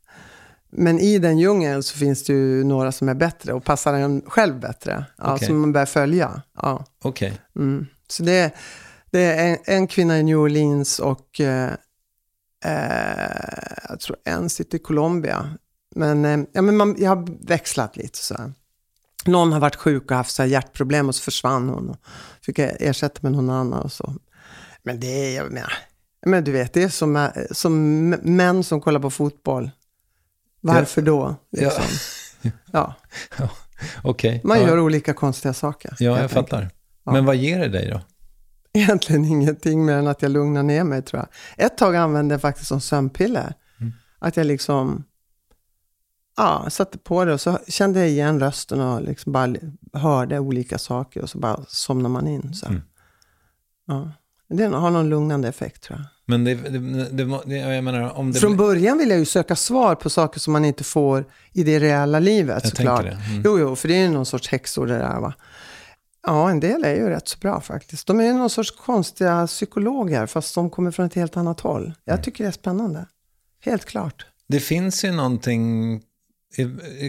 [0.77, 4.21] Men i den djungeln så finns det ju några som är bättre och passar en
[4.27, 5.05] själv bättre.
[5.17, 5.47] Ja, Okej.
[5.47, 6.41] Som man börjar följa.
[6.61, 6.85] Ja.
[7.03, 7.87] Okej, Mm.
[8.07, 8.55] Så det,
[9.11, 11.71] det är en, en kvinna i New Orleans och eh,
[12.65, 15.49] eh, jag tror en sitter i Colombia.
[15.95, 18.53] Men, eh, ja, men man, jag har växlat lite så här.
[19.25, 21.89] Någon har varit sjuk och haft så här hjärtproblem och så försvann hon.
[21.89, 21.97] Och
[22.41, 24.13] fick jag ersätta med någon annan och så.
[24.83, 25.73] Men det är, jag menar,
[26.25, 29.71] men du vet, det är som, eh, som män som kollar på fotboll.
[30.73, 31.35] Varför då?
[31.51, 31.83] Liksom.
[32.71, 32.93] Ja.
[34.03, 34.41] okej.
[34.43, 35.95] Man ja, gör olika konstiga saker.
[35.99, 36.31] Ja, jag enkelt.
[36.31, 36.69] fattar.
[37.03, 38.01] Men vad ger det dig då?
[38.79, 41.65] Egentligen ingenting mer än att jag lugnar ner mig tror jag.
[41.65, 43.53] Ett tag använde jag faktiskt som sömnpiller.
[44.19, 45.03] Att jag liksom,
[46.37, 49.55] ja, satte på det och så kände jag igen rösten och liksom bara
[49.93, 52.53] hörde olika saker och så bara somnar man in.
[52.53, 52.67] Så.
[52.67, 52.81] här.
[53.87, 54.11] Ja.
[54.49, 56.07] Det har någon lugnande effekt tror jag.
[56.25, 59.55] Men det, det, det, det jag menar, om det Från början vill jag ju söka
[59.55, 63.03] svar på saker som man inte får i det reella livet Jag såklart.
[63.03, 63.11] det.
[63.29, 63.41] Mm.
[63.45, 65.33] Jo, jo, för det är ju någon sorts häxor det där va.
[66.27, 68.07] Ja, en del är ju rätt så bra faktiskt.
[68.07, 71.93] De är ju någon sorts konstiga psykologer fast de kommer från ett helt annat håll.
[72.05, 72.23] Jag Mm.
[72.23, 73.05] tycker det är spännande.
[73.61, 74.25] Helt klart.
[74.47, 76.01] Det finns ju någonting,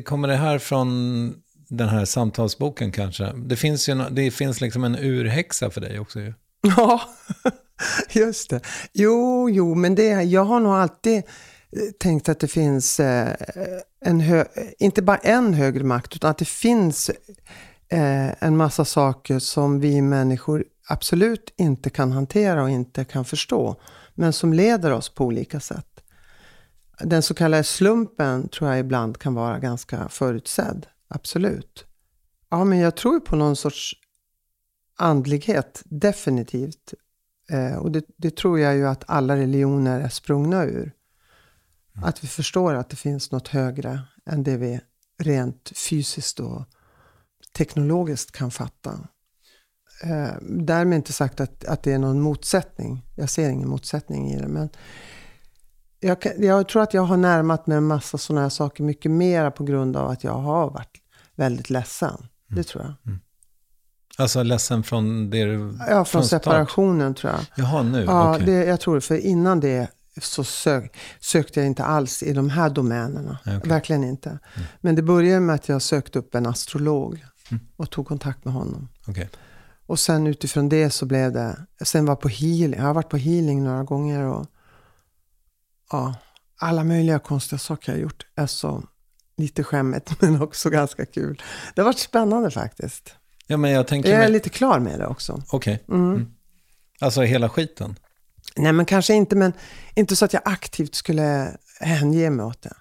[0.05, 1.35] kommer det här från
[1.69, 3.33] den här samtalsboken kanske?
[3.37, 6.35] Det finns ju det finns liksom en urhäxa för dig också ju.
[6.77, 7.01] Ja,
[8.11, 8.61] just det.
[8.93, 11.23] Jo, jo, men det, jag har nog alltid eh,
[11.99, 13.35] tänkt att det finns eh,
[14.01, 14.45] en hö,
[14.79, 17.11] inte bara en högre makt, utan att det finns
[17.89, 23.81] eh, en massa saker som vi människor absolut inte kan hantera och inte kan förstå,
[24.15, 25.87] men som leder oss på olika sätt.
[27.01, 31.85] Den så kallade slumpen tror jag ibland kan vara ganska förutsedd, absolut.
[32.51, 33.95] Ja, men jag tror på någon sorts
[34.97, 36.95] andlighet, definitivt.
[37.51, 40.93] Eh, och det, det tror jag ju att alla religioner är sprungna ur.
[42.03, 44.81] Att vi förstår att det finns något högre än det vi
[45.19, 46.65] rent fysiskt och
[47.57, 49.09] teknologiskt kan fatta.
[50.03, 53.07] Eh, därmed inte sagt att, att det är någon motsättning.
[53.15, 54.49] Jag ser ingen motsättning i det.
[54.49, 54.69] Men
[56.01, 59.11] jag, kan, jag tror att jag har närmat mig en massa sådana här saker mycket
[59.11, 61.03] mera på grund av att jag har varit
[61.35, 62.27] väldigt ledsen.
[62.49, 63.19] Det tror jag.
[64.19, 65.79] Alltså ledsen från det du...
[65.89, 66.43] Ja, från start?
[66.43, 67.41] separationen tror jag.
[67.55, 68.05] Jaha, nu?
[68.05, 68.47] Ja, okej.
[68.47, 69.01] det, jag tror det.
[69.01, 69.89] För innan det
[70.21, 73.39] så sök, sökte jag inte alls i de här domänerna.
[73.47, 73.61] Okej.
[73.65, 74.39] Verkligen inte.
[74.81, 77.65] Men det började med att jag sökte upp en astrolog Mm.
[77.77, 78.89] och tog kontakt med honom.
[79.07, 79.29] Okej.
[79.87, 83.17] Och sen utifrån det så blev det, sen var på healing, jag har varit på
[83.17, 84.47] healing några gånger och
[85.91, 86.15] ja,
[86.61, 88.83] alla möjliga konstiga saker jag har gjort är så
[89.37, 91.43] lite skämmigt men också ganska kul.
[91.75, 93.15] Det har varit spännande faktiskt.
[93.47, 94.09] Ja, men jag tänker...
[94.11, 95.43] Jag är mig- lite klar med det också.
[95.51, 95.83] Okej.
[95.89, 96.27] Mm.
[97.01, 97.99] Alltså hela skiten?
[98.57, 99.53] Nej men kanske inte, men
[99.95, 102.75] inte så att jag aktivt skulle hänge mig åt det.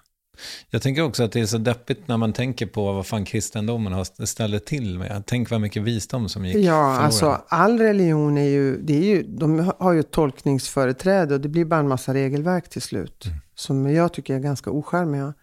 [0.70, 3.92] Jag tänker också att det är så deppigt när man tänker på vad fan kristendomen
[3.92, 5.22] har ställt till med.
[5.26, 7.04] Tänk vad mycket visdom som gick Ja, förlorad.
[7.04, 11.64] alltså all religion är ju, det är ju, de har ju tolkningsföreträde och det blir
[11.64, 13.24] bara en massa regelverk till slut.
[13.54, 15.34] Som jag tycker är ganska ocharmiga.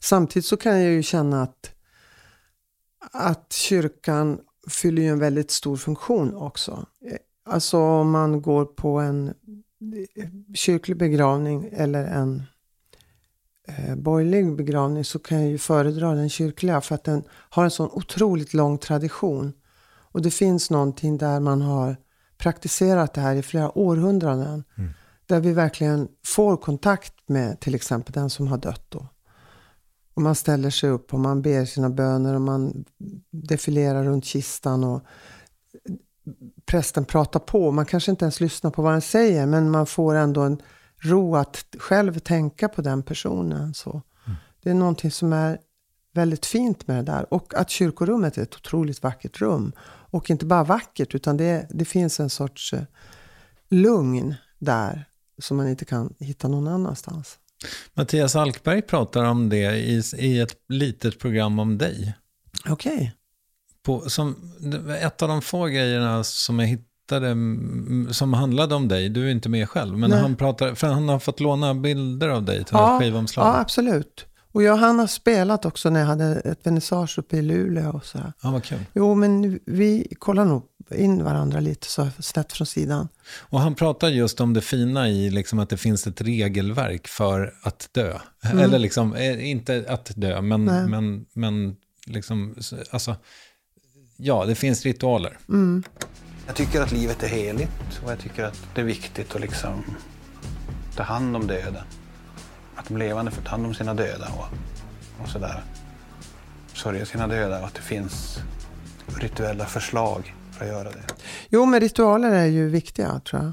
[0.00, 1.70] Samtidigt så kan jag ju känna att,
[3.12, 6.86] att kyrkan fyller ju en väldigt stor funktion också.
[7.10, 9.28] Eh, Alltså om man går på en
[10.16, 12.42] eh, kyrklig begravning eller en
[13.68, 17.70] eh, borgerlig begravning så kan jag ju föredra den kyrkliga för att den har en
[17.70, 19.52] sån otroligt lång tradition.
[20.12, 21.96] Och det finns någonting där man har
[22.38, 24.64] praktiserat det här i flera århundraden.
[25.26, 29.06] Där vi verkligen får kontakt med till exempel den som har dött då.
[30.14, 32.84] Och man ställer sig upp och man ber sina böner och man
[33.30, 35.02] defilerar runt kistan och
[36.66, 37.70] prästen pratar på.
[37.70, 40.62] Man kanske inte ens lyssnar på vad den säger men man får ändå en
[40.98, 43.74] ro att själv tänka på den personen.
[43.74, 44.02] Så
[44.62, 45.58] Det är någonting som är
[46.12, 47.34] väldigt fint med det där.
[47.34, 49.72] Och att kyrkorummet är ett otroligt vackert rum.
[49.84, 52.82] Och inte bara vackert, utan det, det finns en sorts eh,
[53.68, 55.04] lugn där
[55.38, 57.38] som man inte kan hitta någon annanstans.
[57.94, 62.14] Mattias Alkberg pratar om det i, i ett litet program om dig.
[62.68, 63.12] Okej.
[63.82, 64.52] På, som,
[65.00, 67.36] ett av de få grejerna som jag hittade
[68.10, 70.20] som handlade om dig, du är inte med själv, men Nej.
[70.20, 73.46] han pratar, för han har fått låna bilder av dig till något skivomslag.
[73.46, 74.26] ja, absolut.
[74.52, 78.04] Och jag han har spelat också när jag hade ett vernissage uppe i Luleå och
[78.04, 78.32] så här.
[78.42, 78.78] Ja, vad kul.
[78.94, 83.08] Jo, men vi kollar nog in varandra lite så snett från sidan.
[83.38, 87.54] Och han pratar just om det fina i liksom att det finns ett regelverk för
[87.62, 88.18] att dö.
[88.42, 90.86] Eller liksom, eh, inte att dö, men, Nej.
[90.86, 92.54] men, men liksom,
[92.90, 93.16] alltså,
[94.16, 95.38] ja, det finns ritualer.
[96.46, 99.84] Jag tycker att livet är heligt och jag tycker att det är viktigt att liksom
[100.96, 101.84] ta hand om döden.
[102.82, 104.44] Att de levande får ta hand om sina döda och,
[105.22, 105.62] och sådär.
[106.74, 108.38] Sörja sina döda och att det finns
[109.06, 111.04] rituella förslag för att göra det.
[111.48, 113.52] Jo, men ritualer är ju viktiga tror jag.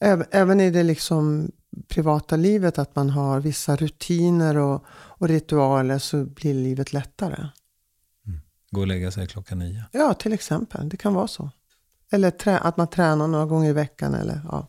[0.00, 1.50] Även, även i det liksom
[1.88, 7.46] privata livet, att man har vissa rutiner och, och ritualer så blir livet lättare.
[8.70, 9.84] Gå och lägga sig klockan nio.
[9.92, 10.88] Ja, till exempel.
[10.88, 11.50] Det kan vara så.
[12.10, 14.14] Eller trä, att man tränar några gånger i veckan.
[14.14, 14.68] Eller, ja.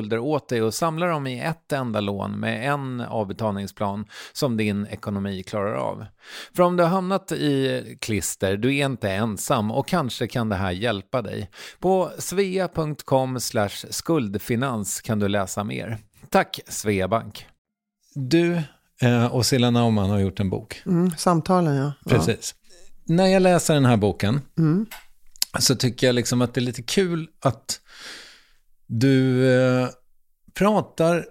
[0.01, 4.87] skulder åt dig och samla dem i ett enda lån med en avbetalningsplan som din
[4.87, 6.05] ekonomi klarar av.
[6.53, 10.55] För om du har hamnat i klister, du är inte ensam och kanske kan det
[10.55, 11.49] här hjälpa dig.
[11.79, 13.39] På svea.com
[13.89, 15.97] skuldfinans kan du läsa mer.
[16.29, 17.45] Tack Sveabank.
[18.13, 18.61] Du
[19.01, 20.81] eh, och Silla Naumann har gjort en bok.
[20.85, 21.93] Mm, samtalen, ja.
[22.05, 22.55] Precis.
[23.05, 23.15] Ja.
[23.15, 24.85] När jag läser den här boken mm.
[25.59, 27.81] så tycker jag liksom att det är lite kul att
[28.91, 29.89] du eh,
[30.53, 31.25] pratar,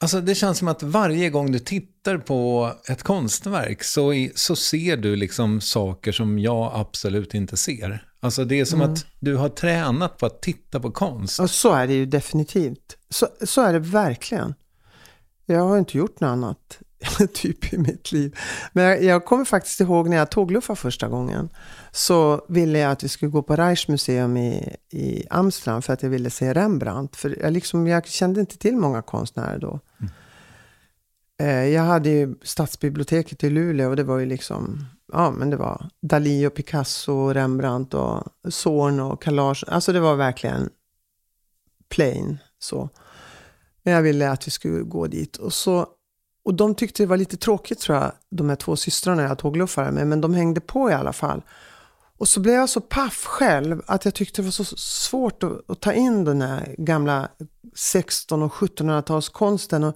[0.00, 4.56] alltså det känns som att varje gång du tittar på ett konstverk så, i, så
[4.56, 8.08] ser du liksom saker som jag absolut inte ser.
[8.20, 8.92] Alltså det är som mm.
[8.92, 11.40] att du har tränat på att titta på konst.
[11.40, 12.96] Och så är det ju definitivt.
[13.10, 14.54] Så, så är det verkligen.
[15.46, 16.78] Jag har inte gjort något annat
[17.32, 18.38] typ i mitt liv.
[18.72, 21.48] Men jag, jag kommer faktiskt ihåg när jag tågluffade första gången.
[21.92, 26.10] Så ville jag att vi skulle gå på Rijksmuseum i, i Amsterdam för att jag
[26.10, 27.16] ville se Rembrandt.
[27.16, 29.80] För jag, liksom, jag kände inte till många konstnärer då.
[30.00, 30.12] Mm.
[31.40, 35.56] Eh, jag hade ju stadsbiblioteket i Luleå och det var ju liksom, ja men det
[35.56, 39.64] var Dalí och Picasso, och Rembrandt och Zorn och Collage.
[39.68, 40.70] Alltså det var verkligen
[41.88, 42.88] plain så.
[43.82, 45.36] Men jag ville att vi skulle gå dit.
[45.36, 45.86] Och så
[46.44, 49.92] och de tyckte det var lite tråkigt tror jag, de här två systrarna jag tågluffade
[49.92, 51.42] med, men de hängde på i alla fall.
[52.22, 55.70] Och så blev jag så paff själv att jag tyckte det var så svårt att,
[55.70, 57.28] att ta in den här gamla
[57.74, 59.92] 16 och 1700-talskonsten.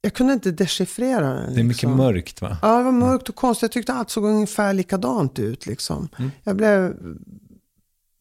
[0.00, 1.54] jag kunde inte dechiffrera den.
[1.54, 1.96] Det är mycket liksom.
[1.96, 2.56] mörkt va?
[2.62, 3.62] Ja, det var mörkt och konstigt.
[3.62, 5.66] Jag tyckte allt såg ungefär likadant ut.
[5.66, 6.08] Liksom.
[6.18, 6.30] Mm.
[6.42, 6.96] Jag blev,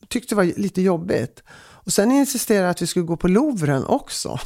[0.07, 1.43] tyckte det var lite jobbigt.
[1.59, 4.39] Och sen insisterade jag att vi skulle gå på Louvren också.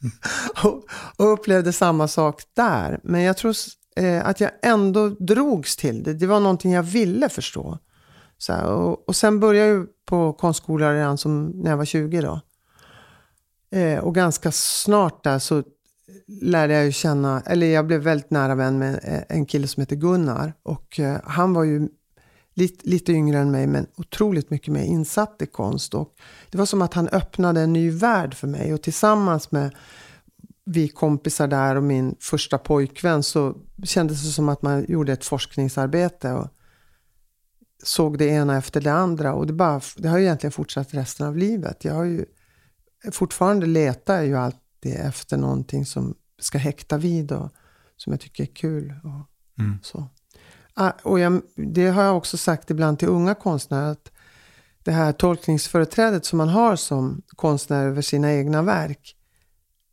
[0.64, 0.84] och,
[1.16, 3.00] och, upplevde samma sak där.
[3.02, 3.54] Men jag tror
[3.96, 6.14] eh, att jag ändå drogs till det.
[6.14, 7.78] Det var någonting jag ville förstå.
[8.38, 12.20] Så här, och, och sen började jag på konstskola redan som när jag var 20
[12.20, 12.40] då.
[13.78, 15.62] Eh, och ganska snart där så
[16.42, 19.80] lärde jag ju känna, eller jag blev väldigt nära vän med eh, en kille som
[19.80, 20.52] heter Gunnar.
[20.62, 21.88] Och eh, han var ju
[22.56, 25.94] lite, lite yngre än mig men otroligt mycket mer insatt i konst.
[25.94, 26.14] Och
[26.50, 29.74] det var som att han öppnade en ny värld för mig och tillsammans med
[30.64, 35.24] vi kompisar där och min första pojkvän så kändes det som att man gjorde ett
[35.24, 36.48] forskningsarbete och
[37.82, 39.34] såg det ena efter det andra.
[39.34, 41.84] Och det, bara, det har ju egentligen fortsatt resten av livet.
[41.84, 42.24] Jag har ju,
[43.12, 47.50] fortfarande letar jag ju alltid efter någonting som ska häkta vid och
[47.96, 48.94] som jag tycker är kul.
[49.04, 49.78] Och mm.
[49.82, 50.08] så.
[50.78, 53.90] Ah, och jag, det har jag också sagt ibland till unga konstnärer.
[53.90, 54.12] att
[54.82, 59.16] Det här tolkningsföreträdet som man har som konstnär över sina egna verk.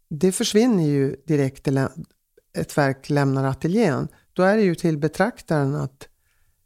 [0.10, 1.68] Det försvinner ju direkt
[2.58, 4.08] ett verk lämnar ateljén.
[4.34, 6.08] Då är det ju till betraktaren att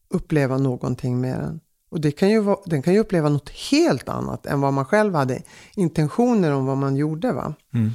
[0.10, 1.60] uppleva någonting med den.
[1.90, 4.86] Och det kan ju vara, den kan ju uppleva något helt annat än vad man
[4.86, 5.42] själv hade
[5.76, 7.32] intentioner om vad man gjorde.
[7.32, 7.54] Va?
[7.74, 7.92] Mm.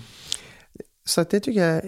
[1.05, 1.83] Så att det tycker jag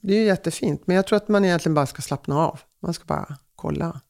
[0.00, 0.82] det är jättefint.
[0.86, 2.60] Men jag tror att man egentligen bara ska slappna av.
[2.82, 4.00] Man ska bara kolla.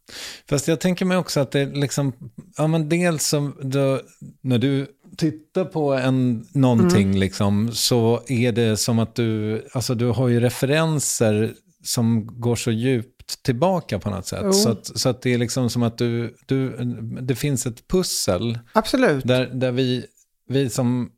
[0.48, 2.12] Fast jag tänker mig också att det liksom,
[2.56, 4.00] ja men dels som då,
[4.40, 4.86] när du
[5.16, 7.20] tittar på en, någonting mm.
[7.20, 12.70] liksom, så är det som att du, alltså du har ju referenser som går så
[12.70, 14.54] djupt tillbaka på något sätt.
[14.54, 16.76] Så att, så att det är liksom som att du, du,
[17.20, 18.58] det finns ett pussel.
[18.72, 19.24] Absolut.
[19.24, 20.04] Där, där vi,
[20.48, 21.10] vi som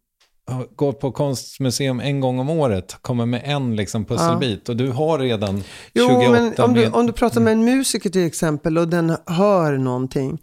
[0.77, 4.73] går på konstmuseum en gång om året, kommer med en liksom pusselbit ja.
[4.73, 8.11] och du har redan jo, 28 men om du, om du pratar med en musiker
[8.11, 10.43] till exempel och den hör någonting,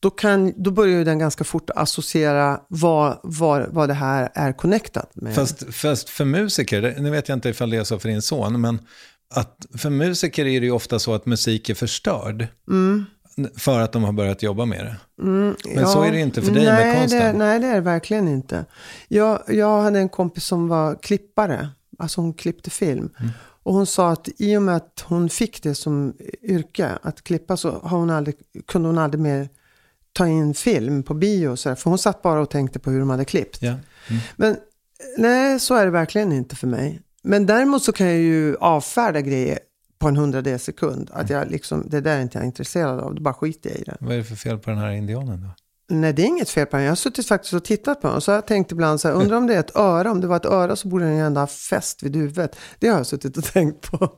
[0.00, 4.52] då, kan, då börjar ju den ganska fort associera vad, vad, vad det här är
[4.52, 5.34] connectat med.
[5.34, 8.60] Fast, fast för musiker, nu vet jag inte ifall det är så för din son,
[8.60, 8.78] men
[9.34, 12.46] att för musiker är det ju ofta så att musik är förstörd.
[12.68, 13.04] Mm.
[13.56, 15.22] För att de har börjat jobba med det.
[15.22, 17.20] Mm, Men ja, så är det inte för dig nej, med konsten.
[17.20, 18.64] Det, nej, det är det verkligen inte.
[19.08, 21.68] Jag, jag hade en kompis som var klippare.
[21.98, 23.10] Alltså hon klippte film.
[23.18, 23.30] Mm.
[23.62, 27.56] Och hon sa att i och med att hon fick det som yrke, att klippa,
[27.56, 28.36] så har hon aldrig,
[28.66, 29.48] kunde hon aldrig mer
[30.12, 31.56] ta in film på bio.
[31.56, 33.62] Så här, för hon satt bara och tänkte på hur de hade klippt.
[33.62, 33.70] Ja.
[33.70, 33.82] Mm.
[34.36, 34.56] Men
[35.18, 37.00] nej, så är det verkligen inte för mig.
[37.22, 39.58] Men däremot så kan jag ju avfärda grejer
[40.00, 41.10] på en hundradels sekund.
[41.12, 43.84] Att jag liksom, det där är inte jag intresserad av, då bara skiter jag i
[43.84, 43.96] det.
[44.00, 45.48] Vad är det för fel på den här indianen då?
[45.88, 46.84] Nej, det är inget fel på den.
[46.84, 48.20] Jag har suttit faktiskt och tittat på den.
[48.20, 50.10] Så jag tänkt ibland så här, undrar om det är ett öra.
[50.10, 52.56] Om det var ett öra så borde den ju ändå ha fäst vid huvudet.
[52.78, 54.12] Det har jag suttit och tänkt på.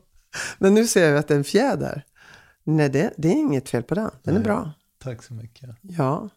[0.58, 2.04] Men nu ser jag att det är en fjäder.
[2.64, 4.10] Nej, det, det är inget fel på den.
[4.22, 4.44] Den är Nej.
[4.44, 4.72] bra.
[5.02, 5.70] Tack så mycket.
[5.82, 6.28] Ja.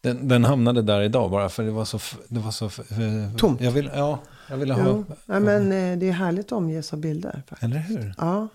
[0.00, 1.98] Den, den hamnade där idag bara för det var så...
[2.28, 3.60] Det var så eh, Tomt.
[3.60, 4.82] Jag vill, ja, jag ville ha...
[4.86, 5.04] Jo.
[5.26, 7.42] Ja, men eh, det är härligt att omges av bilder.
[7.48, 7.62] faktiskt.
[7.62, 8.14] Eller hur?
[8.18, 8.48] Ja,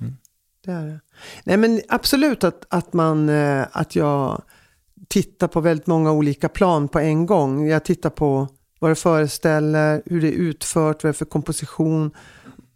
[0.66, 1.00] det är det.
[1.44, 4.42] Nej, men absolut att, att, man, eh, att jag
[5.08, 7.68] tittar på väldigt många olika plan på en gång.
[7.68, 8.48] Jag tittar på
[8.80, 12.12] vad det föreställer, hur det är utfört, vad det är för komposition,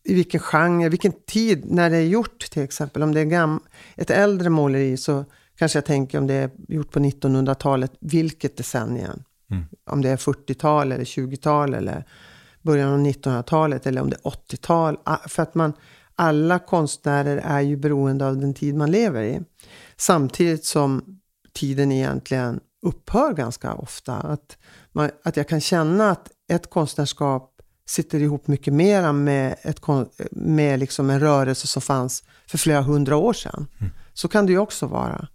[0.03, 3.03] i vilken genre, vilken tid, när det är gjort till exempel.
[3.03, 3.59] Om det är gam-
[3.95, 5.25] ett äldre måleri så
[5.59, 9.23] kanske jag tänker om det är gjort på 1900-talet, vilket decennium?
[9.85, 12.05] Om det är 40-tal eller 20-tal eller
[12.61, 14.97] början av 1900-talet eller om det är 80-tal.
[15.03, 15.73] Ah, För att man,
[16.15, 19.41] alla konstnärer är ju beroende av den tid man lever i.
[19.97, 21.19] Samtidigt som
[21.53, 24.13] tiden egentligen upphör ganska ofta.
[24.13, 24.57] Att,
[24.91, 29.81] man, att jag kan känna att ett konstnärskap sitter ihop mycket mera med, ett,
[30.31, 33.67] med liksom en rörelse som fanns för flera hundra år sedan.
[34.13, 35.27] Så kan det ju också vara.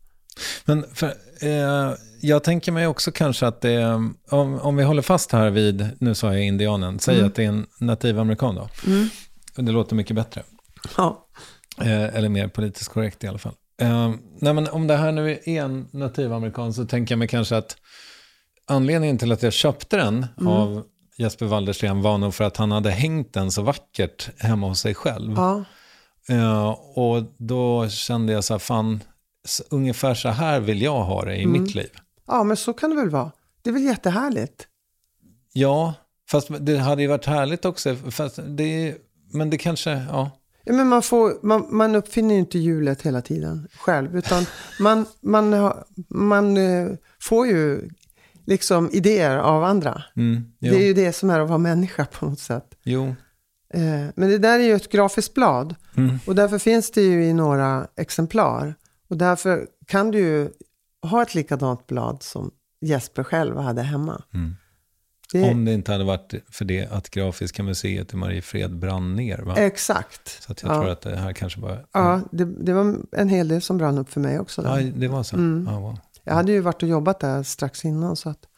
[0.65, 1.07] Men för,
[1.41, 3.85] eh, jag tänker mig också kanske att det
[4.31, 7.49] om, om vi håller fast här vid, nu sa jag indianen, säg att det är
[7.49, 8.69] en nativamerikan då.
[9.57, 10.43] Det låter mycket bättre.
[10.97, 11.27] Ja.
[11.81, 13.55] Eh, eller mer politiskt korrekt i alla fall.
[13.81, 17.57] Eh, nej men om det här nu är en nativamerikan så tänker jag mig kanske
[17.57, 17.77] att
[18.67, 20.85] anledningen till att jag köpte den av
[21.19, 24.95] Jesper Waldersten var nog för att han hade hängt den så vackert hemma hos sig
[24.95, 25.35] själv.
[25.37, 25.65] Ja.
[26.29, 29.01] Eh, och då kände jag så här, fan,
[29.71, 31.91] ungefär så här vill jag ha det i mitt liv.
[32.27, 33.31] ja, men så kan det väl vara.
[33.63, 34.67] Det är väl jättehärligt.
[35.53, 35.95] Ja,
[36.31, 37.97] fast det hade ju varit härligt också.
[37.97, 38.95] Fast det,
[39.33, 40.31] men det kanske, ja.
[40.65, 44.17] Ja, men man, får, man, man uppfinner ju inte hjulet hela tiden själv.
[44.17, 44.47] Utan
[44.81, 46.89] man, man, har- man eh,
[47.21, 47.89] får ju
[48.47, 50.03] liksom idéer av andra.
[50.17, 52.75] Mm, Det är ju det som är att vara människa på något sätt.
[52.83, 53.15] jo.
[53.75, 55.75] Eh, Men det där är ju ett grafiskt blad.
[55.97, 56.19] Mm.
[56.27, 58.75] Och därför finns det ju i några exemplar.
[59.15, 60.51] Och därför kan du ju
[61.03, 62.51] ha ett likadant blad som
[62.81, 64.23] Jesper själv hade hemma.
[64.35, 64.57] Mm.
[65.33, 69.39] Det, Om det inte hade varit för det att Grafiska museet i Mariefred brann ner.
[69.39, 69.57] Va?
[69.57, 70.43] Exakt.
[70.43, 70.81] Så att jag ja.
[70.81, 71.87] tror att det här kanske var...
[71.93, 74.63] Ja, det, det var en hel del som brann upp för mig också.
[74.63, 74.81] Där.
[74.81, 75.37] Ja, det var så.
[75.37, 75.69] Mm.
[75.73, 75.99] Ja, wow.
[76.25, 78.49] Jag hade ju varit och jobbat där strax innan så att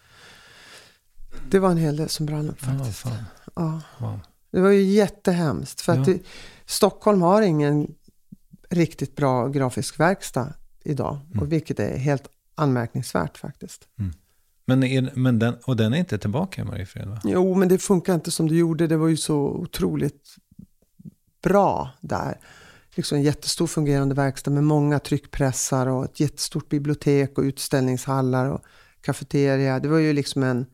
[1.50, 2.98] det var en hel del som brann upp ja, faktiskt.
[2.98, 3.24] fan.
[3.54, 3.80] Ja.
[3.98, 4.20] Wow.
[4.50, 6.14] Det var ju jättehemskt för att Ja.
[6.14, 6.22] det,
[6.66, 7.94] Stockholm har ingen
[8.76, 10.54] riktigt bra grafisk verkstad
[10.84, 11.18] idag.
[11.26, 11.42] Mm.
[11.42, 13.88] Och vilket är helt anmärkningsvärt faktiskt.
[14.66, 17.20] Men, är, men den, och den är inte tillbaka i Mariefred va?
[17.24, 18.86] Jo, men det funkar inte som det gjorde.
[18.86, 20.36] Det var ju så otroligt
[21.42, 22.40] bra där.
[22.94, 28.60] Liksom en jättestor fungerande verkstad med många tryckpressar och ett jättestort bibliotek och utställningshallar och
[29.00, 29.80] kafeteria.
[29.80, 30.66] Det var ju liksom en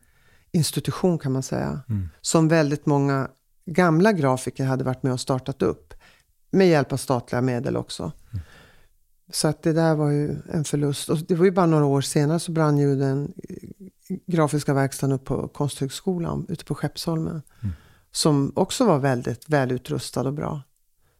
[0.51, 1.81] institution kan man säga.
[2.21, 3.29] Som väldigt många
[3.65, 5.92] gamla grafiker hade varit med och startat upp.
[6.53, 8.11] Med hjälp av statliga medel också.
[9.31, 11.09] Så att det där var ju en förlust.
[11.09, 13.33] Och det var ju bara några år senare så brann ju den
[14.25, 17.41] grafiska verkstaden upp på Konsthögskolan ute på Skeppsholmen.
[18.11, 20.61] Som också var väldigt välutrustad och bra.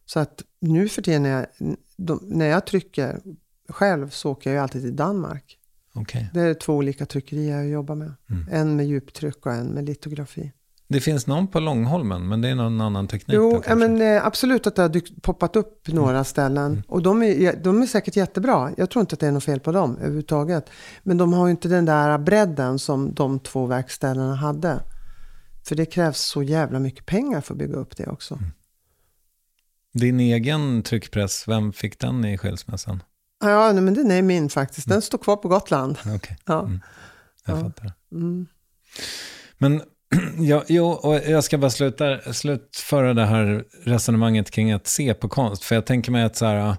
[0.05, 3.21] Så att nu för tiden när jag, de, när jag trycker
[3.69, 5.59] själv så åker jag ju alltid till Danmark.
[5.93, 6.29] Okej.
[6.34, 8.13] Det är två olika tryckerier jag jobbar med.
[8.51, 10.51] En med djuptryck och en med litografi.
[10.94, 13.76] Det finns någon på Långholmen, men det är någon annan teknik Jo, kanske?
[13.88, 16.84] men, eh, absolut att det har dykt, poppat upp några ställen.
[16.88, 18.72] Och de är, de är säkert jättebra.
[18.78, 20.70] Jag tror inte att det är något fel på dem överhuvudtaget.
[21.04, 24.80] Men de har ju inte den där bredden som de två verkstäderna hade.
[25.68, 28.39] För det krävs så jävla mycket pengar för att bygga upp det också.
[29.94, 33.04] Din egen tryckpress, vem fick den i skilsmässan?
[33.44, 34.88] Ja, nej, men den är min faktiskt.
[34.89, 35.98] Den står kvar på Gotland.
[36.16, 36.70] Okej, Ja.
[37.46, 37.62] jag Ja.
[37.64, 37.91] fattar.
[38.12, 38.48] Mm.
[39.58, 39.82] Men
[40.39, 45.30] ja, jo, och jag ska bara sluta, slutföra det här resonemanget kring att se på
[45.30, 45.64] konst.
[45.64, 46.76] För jag tänker mig att så här,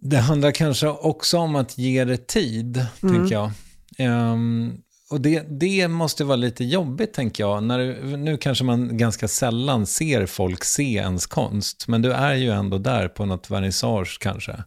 [0.00, 3.50] det handlar kanske också om att ge det tid, tänker jag.
[3.98, 4.76] Ehm,
[5.10, 7.62] och det, det måste vara lite jobbigt, tänker jag.
[7.62, 12.34] När du, nu kanske man ganska sällan ser folk se ens konst, men du är
[12.34, 14.62] ju ändå där på något vernissage kanske.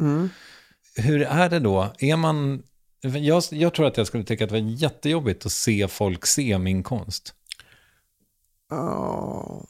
[0.95, 1.93] Hur är det då?
[1.99, 2.63] Är man...
[3.01, 6.57] Jag, jag tror att jag skulle tycka att det var jättejobbigt att se folk se
[6.57, 7.33] min konst.
[8.69, 9.65] Ja.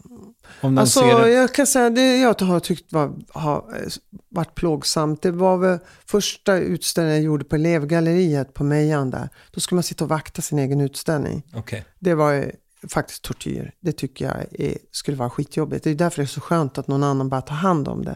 [0.61, 1.31] Om Alltså, ser det.
[1.31, 3.87] jag kan säga det jag har tyckt var, har eh,
[4.29, 5.21] varit plågsamt.
[5.21, 9.29] Det var väl första utställningen jag gjorde på Elevgalleriet på Mejan där.
[9.51, 11.43] Då skulle man sitta och vakta sin egen utställning.
[11.55, 11.85] Okej.
[11.99, 12.51] Det var ju
[12.89, 13.71] faktiskt tortyr.
[13.79, 15.83] Det tycker jag är, skulle vara skitjobbigt.
[15.83, 18.15] Det är därför det är så skönt att någon annan bara tar hand om det.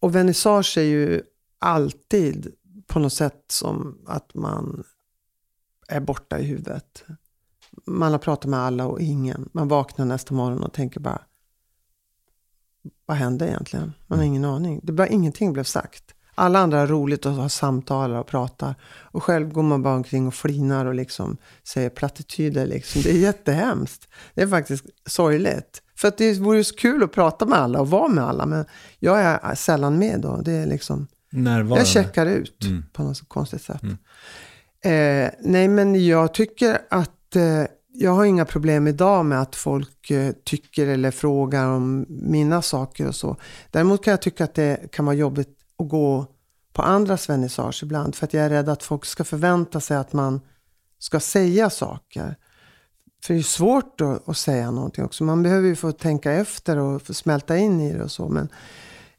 [0.00, 1.22] Och vernissage är ju
[1.58, 2.54] alltid
[2.86, 4.84] på något sätt som att man
[5.88, 7.04] är borta i huvudet.
[7.86, 9.48] Man har pratat med alla och ingen.
[9.52, 11.22] Man vaknar nästa morgon och tänker bara,
[13.06, 13.92] vad hände egentligen?
[14.06, 14.80] Man har ingen aning.
[14.82, 16.04] Det bara, ingenting blev sagt.
[16.34, 18.74] Alla andra har roligt och har samtal och pratar.
[18.84, 22.66] Och själv går man bara omkring och flinar och liksom säger plattityder.
[22.66, 23.02] Liksom.
[23.02, 24.08] Det är jättehemskt.
[24.34, 25.82] Det är faktiskt sorgligt.
[25.96, 28.46] För att det vore så kul att prata med alla och vara med alla.
[28.46, 28.64] Men
[28.98, 30.36] jag är sällan med då.
[30.44, 31.76] Det är liksom, Närvarande.
[31.76, 32.84] jag checkar ut Mm.
[32.92, 33.82] på något så konstigt sätt.
[34.84, 37.62] Eh, nej, men jag tycker att eh,
[37.98, 43.08] jag har inga problem idag med att folk eh, tycker eller frågar om mina saker
[43.08, 43.36] och så.
[43.70, 46.26] Däremot kan jag tycka att det kan vara jobbigt att gå
[46.72, 48.14] på andras vernissage ibland.
[48.14, 50.40] För att jag är rädd att folk ska förvänta sig att man
[50.98, 52.36] ska säga saker.
[53.24, 55.24] För det är svårt att, att säga någonting också.
[55.24, 58.28] Man behöver ju få tänka efter och få smälta in i det och så.
[58.28, 58.48] Men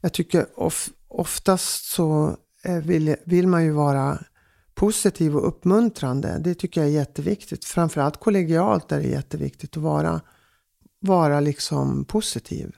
[0.00, 4.18] jag tycker of, oftast så eh, vill, vill man ju vara
[4.78, 6.38] positiv och uppmuntrande.
[6.44, 7.64] Det tycker jag är jätteviktigt.
[7.64, 10.20] Framförallt kollegialt är det jätteviktigt att vara,
[11.00, 12.76] vara liksom positiv.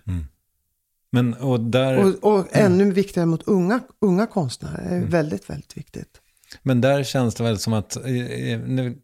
[1.12, 4.96] Men och där, Och, och ännu viktigare mot unga, unga konstnärer.
[4.96, 6.20] Är väldigt, väldigt viktigt.
[6.62, 8.98] men där känns det väl som att, eh, eh, nu,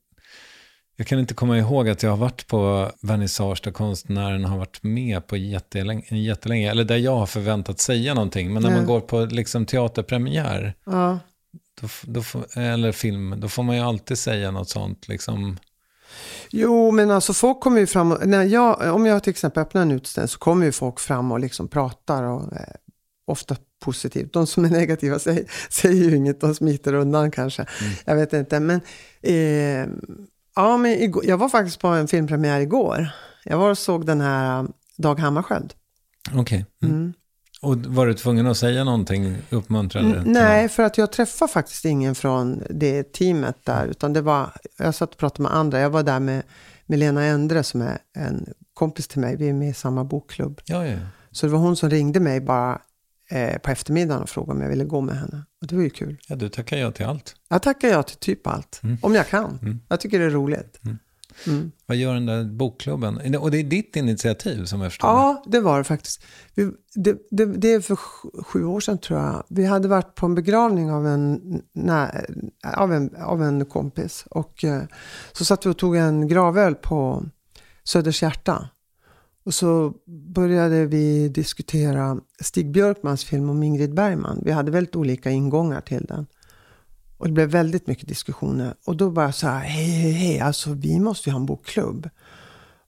[0.96, 4.82] jag kan inte komma ihåg att jag har varit på vernissage där konstnären har varit
[4.82, 8.52] med på jättelänge, jättelänge eller där jag har förväntat säga någonting.
[8.52, 8.78] Men när Nej.
[8.78, 11.18] man går på liksom teaterpremiär, Ja.
[11.80, 15.08] Då, då, får- eller film, då får man ju alltid säga något sånt.
[15.08, 15.58] Liksom.
[16.50, 19.82] Jo, men alltså folk kommer ju fram och, när jag, om jag till exempel öppnar
[19.82, 22.60] en utställning så kommer ju folk fram och liksom pratar och eh,
[23.26, 24.32] ofta positivt.
[24.32, 27.66] De som är negativa säger, säger ju inget, de smiter undan kanske.
[28.04, 28.80] Jag vet inte, men
[29.22, 29.86] eh,
[30.56, 33.08] ja, men igår, jag var faktiskt på en filmpremiär igår.
[33.44, 35.74] Jag var och såg den här eh, Dag Hammarskjöld.
[36.34, 36.66] Okej.
[36.82, 37.12] Mm.
[37.60, 40.22] Och var du tvungen att säga någonting uppmuntrande?
[40.26, 43.86] Nej, för att jag träffade faktiskt ingen från det teamet där.
[43.86, 45.80] Utan det var, jag satt och pratade med andra.
[45.80, 46.42] Jag var där med,
[46.86, 49.36] med Lena Endre som är en kompis till mig.
[49.36, 50.60] Vi är med i samma bokklubb.
[50.64, 50.98] Ja, ja.
[51.30, 52.80] Så det var hon som ringde mig bara
[53.30, 55.42] eh, på eftermiddagen och frågade om jag ville gå med henne.
[55.60, 56.16] Och det var ju kul.
[56.28, 57.34] ja, du tackar ja till allt.
[57.48, 58.80] Jag tackar ja till typ allt.
[58.82, 58.98] Mm.
[59.02, 59.80] Om jag kan.
[59.88, 60.80] Jag tycker det är roligt.
[60.84, 60.98] Mm.
[61.86, 63.36] Vad gör den där bokklubben?
[63.36, 65.10] Och det är ditt initiativ som jag förstår?
[65.10, 66.22] Ja, det var det faktiskt.
[66.54, 67.96] Vi, det, det, det är för
[68.42, 69.44] sju- år sedan tror jag.
[69.48, 71.40] Vi hade varit på en begravning av en,
[71.74, 72.26] nä,
[72.76, 74.24] av en, av en kompis.
[74.30, 74.82] Och eh,
[75.32, 77.24] så satt vi och tog en gravöl på
[77.84, 78.68] Söders hjärta.
[79.44, 79.94] Och så
[80.34, 84.42] började vi diskutera Stig Björkmans film om Ingrid Bergman.
[84.44, 86.26] Vi hade väldigt olika ingångar till den.
[87.16, 88.74] Och det blev väldigt mycket diskussioner.
[88.84, 92.10] Och då bara så här, hej, hej, hej, alltså vi måste ju ha en bokklubb.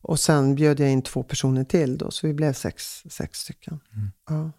[0.01, 3.81] Och sen bjöd jag in två personer till då, så vi blev sex, sex stycken.
[4.29, 4.53] Ja.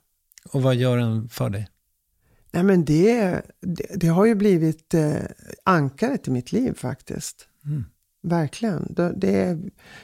[0.51, 1.69] Och vad gör den för dig?
[2.51, 5.15] Nej men det, det, det har ju blivit eh,
[5.63, 7.47] ankaret i mitt liv faktiskt.
[8.21, 8.93] Verkligen.
[8.93, 9.59] Det, det, är,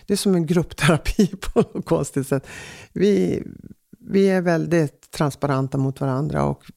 [0.05, 2.47] det är som en gruppterapi på något konstigt sätt.
[2.93, 3.43] Vi,
[3.99, 6.71] vi är väldigt transparenta mot varandra och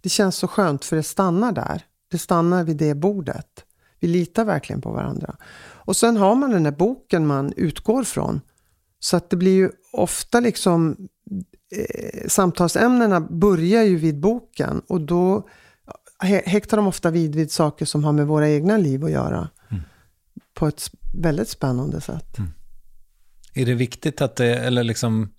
[0.00, 1.82] det känns så skönt för det stannar där.
[2.12, 3.64] Det stannar vid det bordet.
[4.00, 5.36] Vi litar verkligen på varandra.
[5.62, 8.40] Och sen har man den här boken man utgår från.
[8.98, 10.96] Så att det blir ju ofta liksom
[11.76, 15.48] eh, samtalsämnena börjar ju vid boken och då
[16.18, 19.48] hä- häktar de ofta vid vid saker som har med våra egna liv att göra.
[20.54, 22.36] På ett väldigt spännande sätt.
[23.54, 25.30] Är det viktigt att det, eller liksom,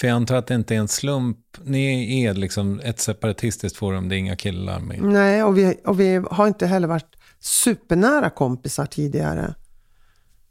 [0.00, 4.08] för jag antar att det inte är en slump, ni är liksom ett separatistiskt forum,
[4.08, 5.02] det är inga killar med.
[5.02, 9.54] Nej, och vi, och vi har inte heller varit supernära kompisar tidigare.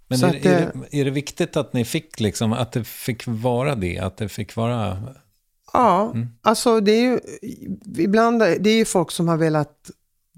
[0.07, 3.23] Men är, att är, det- är det viktigt att ni fick liksom, att det fick
[3.27, 4.97] vara det, att det fick vara,
[5.73, 7.19] Ja, alltså det är ju
[8.03, 9.91] ibland, det är ju folk som har velat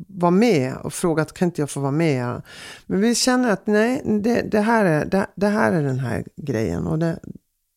[0.07, 2.41] vara med och frågat kan inte jag få vara med?
[2.85, 6.23] Men vi känner att nej, det, det, här, är, det, det här är den här
[6.37, 7.19] grejen och det,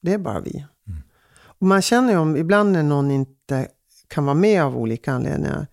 [0.03, 0.65] det är bara vi.
[1.61, 3.69] Man känner ju om, ibland när någon inte
[4.09, 5.67] kan vara med av olika anledningar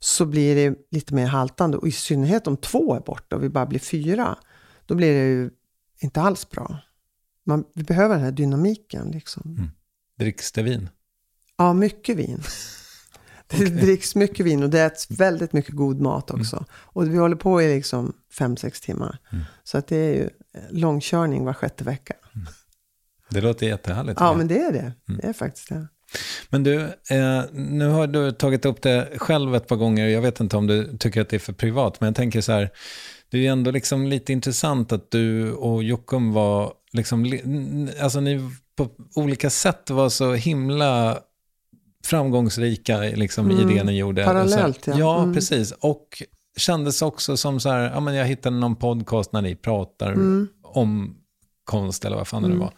[0.00, 3.48] så blir det lite mer haltande och i synnerhet om två är borta och vi
[3.48, 4.38] bara blir fyra.
[4.86, 5.50] Då blir det ju
[5.98, 6.78] inte alls bra.
[7.44, 9.70] Man, vi behöver den här dynamiken liksom.
[10.18, 10.88] dricks det vin?
[11.56, 12.42] Ja, mycket vin.
[13.48, 16.64] Det dricks mycket vin och det äts väldigt mycket god mat också.
[16.70, 19.18] Och vi håller på i liksom fem sex timmar.
[19.64, 20.30] Så att det är ju
[20.70, 22.14] långkörning var sjätte vecka.
[23.34, 24.20] Det låter jättehärligt.
[24.20, 24.92] Ja, men det är det.
[25.06, 25.88] Det är faktiskt det.
[26.50, 26.80] Men du,
[27.10, 30.08] eh, nu har du tagit upp det själv ett par gånger.
[30.08, 32.52] Jag vet inte om du tycker att det är för privat, men jag tänker så
[32.52, 32.70] här.
[33.30, 37.38] Det är ju ändå liksom lite intressant att du och Jockum var, liksom,
[38.00, 41.18] alltså ni på olika sätt var så himla
[42.04, 44.24] framgångsrika liksom, i det ni gjorde.
[44.24, 44.96] parallellt, så, ja.
[44.98, 45.34] Ja, Mm.
[45.34, 45.72] precis.
[45.72, 46.22] Och
[46.56, 50.48] kändes också som så här, ja men jag hittade någon podcast när ni pratar Mm.
[50.62, 51.16] om
[51.64, 52.72] konst eller vad fan det nu var.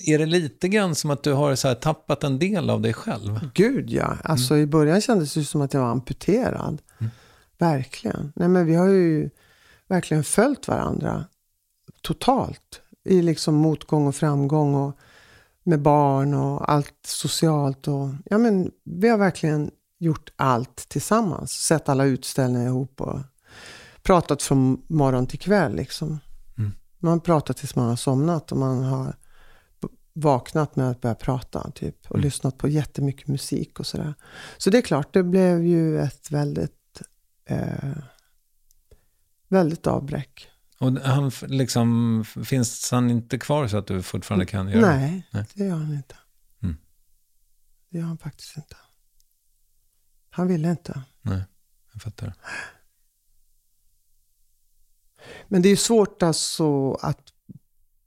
[0.00, 3.50] Är det lite grann som att du har så tappat en del av dig själv?
[3.54, 4.16] Gud ja.
[4.24, 6.82] Alltså i början kändes det som att jag var amputerad.
[7.58, 8.32] Verkligen.
[8.36, 9.30] Nej men vi har ju
[9.88, 11.24] verkligen följt varandra
[12.02, 12.80] totalt.
[13.04, 14.98] I liksom motgång och framgång och
[15.62, 17.88] med barn och allt socialt.
[17.88, 21.52] Och, ja men vi har verkligen gjort allt tillsammans.
[21.52, 23.18] Sett alla utställningar ihop och
[24.02, 26.18] pratat från morgon till kväll liksom.
[26.98, 29.14] Man har pratat tills man har somnat och man har
[30.16, 32.10] vaknat med att börja prata typ.
[32.10, 34.14] Och lyssnat på jättemycket musik och sådär.
[34.56, 37.02] Så det är klart, det blev ju ett väldigt,
[37.44, 37.96] eh,
[39.48, 40.50] väldigt avbräck.
[40.78, 44.96] Och han liksom, finns han inte kvar så att du fortfarande kan göra det?
[44.96, 45.46] Nej, Nej.
[45.54, 46.16] det gör han inte.
[46.62, 46.76] Mm.
[47.90, 48.76] Det gör han faktiskt inte.
[50.30, 51.02] Han ville inte.
[51.22, 51.44] Nej,
[51.92, 52.34] jag fattar.
[55.48, 57.32] Men det är ju svårt alltså att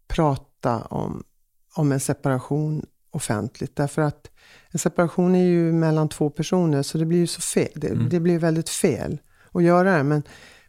[0.08, 1.24] prata om,
[1.76, 3.76] om en separation offentligt.
[3.76, 4.32] Därför att
[4.72, 7.72] en separation är ju mellan två personer så det blir ju så fel.
[7.76, 9.18] Det, det blir väldigt fel
[9.52, 10.04] att göra det.
[10.04, 10.24] Men,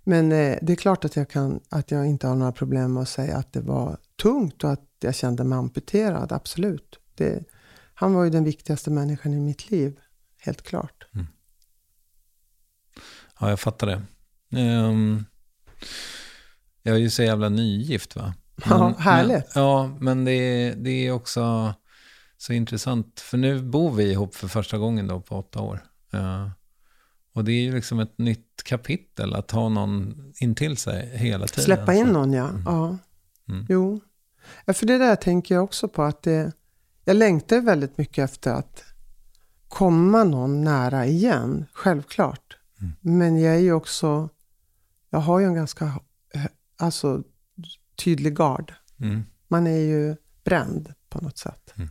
[0.05, 3.03] men eh, det är klart att jag, kan, att jag inte har några problem med
[3.03, 6.33] att säga att det var tungt och att jag kände mig amputerad.
[6.33, 6.99] Absolut.
[7.15, 7.45] Det,
[7.95, 9.99] han var ju den viktigaste människan i mitt liv.
[10.39, 11.07] Helt klart.
[13.41, 14.03] Ja, jag fattar det.
[14.61, 15.25] Ehm,
[16.83, 18.35] jag är ju så jävla nygift va?
[18.65, 19.55] Ja, härligt.
[19.55, 21.75] Men, ja, men det är, det är också
[22.37, 23.21] så intressant.
[23.21, 25.81] För nu bor vi ihop för första gången då på åtta år.
[26.13, 26.49] Eh,
[27.33, 31.65] och det är ju liksom ett nytt kapitel att ha någon intill sig hela tiden.
[31.65, 32.51] Släppa in någon, ja.
[32.65, 32.99] ja.
[33.49, 33.67] Mm.
[33.69, 34.01] Jo.
[34.65, 36.53] Ja, för det där tänker jag också på att det,
[37.05, 38.85] jag längtar väldigt mycket efter att
[39.69, 42.57] komma någon nära igen, självklart.
[42.81, 42.93] Mm.
[43.01, 44.29] Men jag är ju också,
[45.11, 45.93] jag har ju en ganska
[46.79, 47.23] alltså,
[48.05, 48.75] tydlig gard.
[49.01, 49.23] Mm.
[49.49, 51.73] Man är ju bränd på något sätt.
[51.77, 51.91] Mm.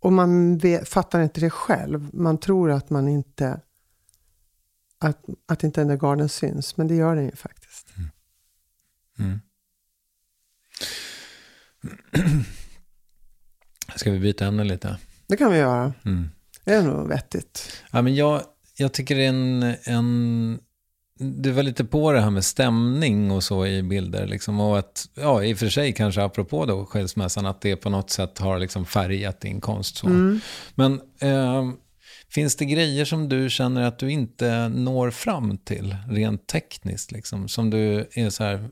[0.00, 2.14] Och man vet, fattar inte det själv.
[2.14, 3.60] Man tror att man inte,
[4.98, 7.86] att, att inte den där garden syns, men det gör den ju faktiskt.
[9.18, 9.40] Mm.
[13.96, 14.98] Ska vi byta ämne lite?
[15.26, 15.92] Det kan vi göra.
[16.04, 16.28] Mm.
[16.64, 17.82] Det är nog vettigt.
[17.90, 18.42] Ja, men jag,
[18.76, 20.60] jag tycker det är en, en...
[21.18, 24.26] Du var lite på det här med stämning och så i bilder.
[24.26, 27.90] Liksom, och att, ja, i och för sig kanske apropå då skilsmässan, att det på
[27.90, 29.96] något sätt har liksom färgat din konst.
[29.96, 30.08] Så.
[30.74, 31.70] Men eh,
[32.28, 37.12] finns det grejer som du känner att du inte når fram till rent tekniskt?
[37.12, 38.70] Liksom, som du är så här...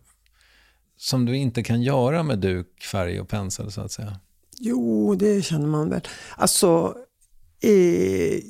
[0.99, 4.21] Som du inte kan göra med duk, färg och pensel så att säga.
[4.59, 6.01] Jo, det känner man väl.
[6.37, 6.95] Alltså,
[7.61, 8.41] eh,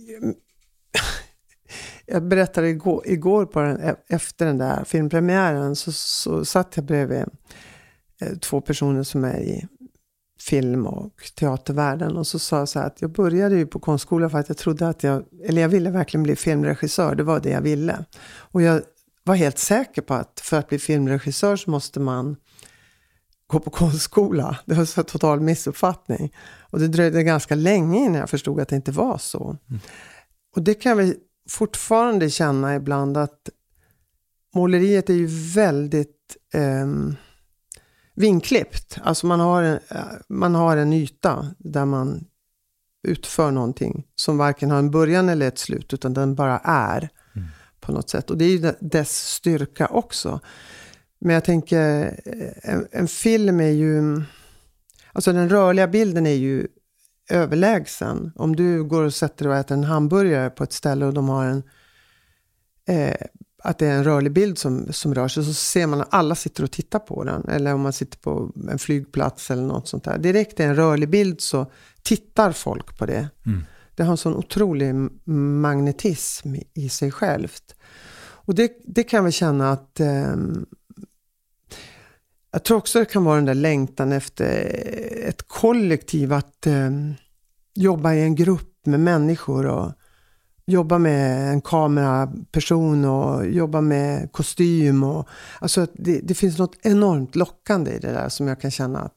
[2.07, 6.85] jag berättade igår, igår på den, e- efter den där filmpremiären så, så satt jag
[6.85, 7.25] bredvid
[8.21, 9.67] eh, två personer som är i
[10.41, 14.31] film och teatervärlden och så sa jag så här att jag började ju på konstskolan
[14.31, 17.51] för att jag trodde att jag, eller jag ville verkligen bli filmregissör, det var det
[17.51, 18.05] jag ville.
[18.37, 18.83] Och jag
[19.25, 22.37] var helt säker på att för att bli filmregissör så måste man
[23.47, 24.59] gå på konstskola.
[24.65, 26.35] Det var så total missuppfattning.
[26.71, 29.57] Och det dröjde ganska länge innan jag förstod att det inte var så.
[30.57, 31.15] Och det kan jag väl
[31.49, 33.51] fortfarande känna ibland att
[34.55, 37.17] måleriet är ju väldigt ehm,
[38.15, 38.99] vinklippt.
[39.03, 42.25] Alltså man har, en, eh, man har en yta där man
[43.09, 47.09] utför någonting som varken har en början eller ett slut utan den bara är
[47.81, 48.31] på något sätt.
[48.31, 50.41] Och det är ju de- dess styrka också.
[51.19, 54.23] Men jag tänker, eh, en, en film är ju...
[55.13, 56.67] Alltså den rörliga bilden är ju
[57.31, 58.33] överlägsen.
[58.37, 61.29] Om du går och sätter dig och äter en hamburgare på ett ställe och de
[61.29, 61.63] har en...
[62.89, 63.17] Eh,
[63.65, 66.35] att det är en rörlig bild som, som rör sig så ser man att alla
[66.35, 67.49] sitter och tittar på den.
[67.49, 70.19] Eller om man sitter på en flygplats eller något sånt där.
[70.19, 71.71] Direkt är en rörlig bild så
[72.03, 73.29] tittar folk på det.
[73.95, 74.95] Det har en sån otrolig
[75.61, 77.75] magnetism i- sig självt.
[78.19, 80.67] Och det, det kan vi känna att ehm,
[82.57, 84.47] jag tror också det kan vara den där längtan efter
[85.29, 86.91] ett kollektiv, att eh,
[87.75, 89.93] jobba i en grupp med människor och
[90.67, 95.05] jobba med en kameraperson och jobba med kostym.
[95.05, 95.29] Och,
[95.59, 99.16] alltså det, det finns något enormt lockande i det där som jag kan känna att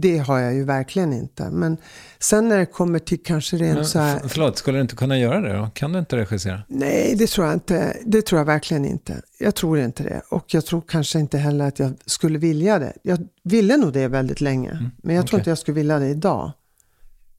[0.00, 1.50] det har jag ju verkligen inte.
[1.50, 1.76] Men
[2.18, 4.20] sen när det kommer till kanske rent Men, så här...
[4.28, 5.70] förlåt, skulle du inte kunna göra det då?
[5.74, 6.62] Kan du inte regissera?
[6.68, 7.96] Nej, det tror jag inte.
[8.04, 9.22] Det tror jag verkligen inte.
[9.38, 10.22] Jag tror inte det.
[10.28, 12.92] Och jag tror kanske inte heller att jag skulle vilja det.
[13.02, 14.90] Jag ville nog det väldigt länge.
[15.02, 15.40] men jag tror okej.
[15.40, 16.52] inte jag skulle vilja det idag.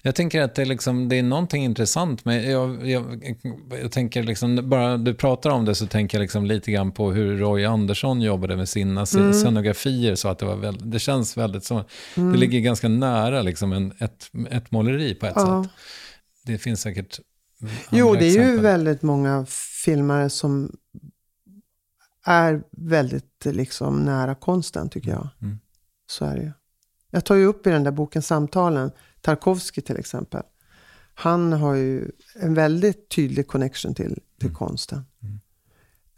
[0.01, 3.35] Jag tänker att det är, liksom, det är någonting intressant med, jag, jag,
[3.81, 7.11] jag tänker liksom, bara du pratar om det så tänker jag liksom lite grann på
[7.11, 9.33] hur Roy Andersson jobbade med sina mm.
[9.33, 11.85] scenografier så att det var väldigt, det känns väldigt så,
[12.15, 15.63] det ligger ganska nära liksom en, ett, ett måleri på ett Ja.
[15.63, 15.71] sätt.
[16.45, 17.19] Det finns säkert
[17.91, 18.59] Jo, det är ju exempel.
[18.59, 19.45] väldigt många
[19.85, 20.71] filmare som
[22.25, 25.27] är väldigt liksom nära konsten tycker jag.
[25.41, 25.59] Mm.
[26.07, 26.51] Så är det ju.
[27.11, 28.91] Jag tar ju upp i den där boken Samtalen,
[29.21, 30.41] Tarkovsky till exempel.
[31.13, 35.05] Han har ju en väldigt tydlig connection till, till konsten.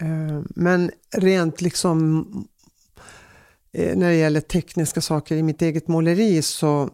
[0.02, 2.26] Eh, Men rent liksom
[3.72, 6.90] eh, när det gäller tekniska saker i mitt eget måleri så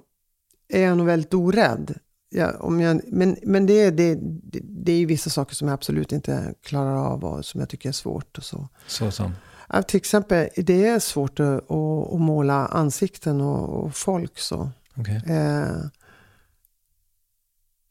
[0.69, 1.99] är jag nog väldigt orädd.
[2.29, 5.67] Ja, om jag, men men det, är- det, det, det är ju vissa saker som
[5.67, 8.37] jag absolut inte klarar av och som jag tycker är svårt.
[8.37, 8.67] Och så.
[8.87, 9.31] Så som.
[9.69, 14.39] Ja, till exempel, det är svårt att, att, att måla ansikten och, och folk.
[14.39, 14.69] så.
[14.99, 15.21] Okej.
[15.27, 15.77] Eh,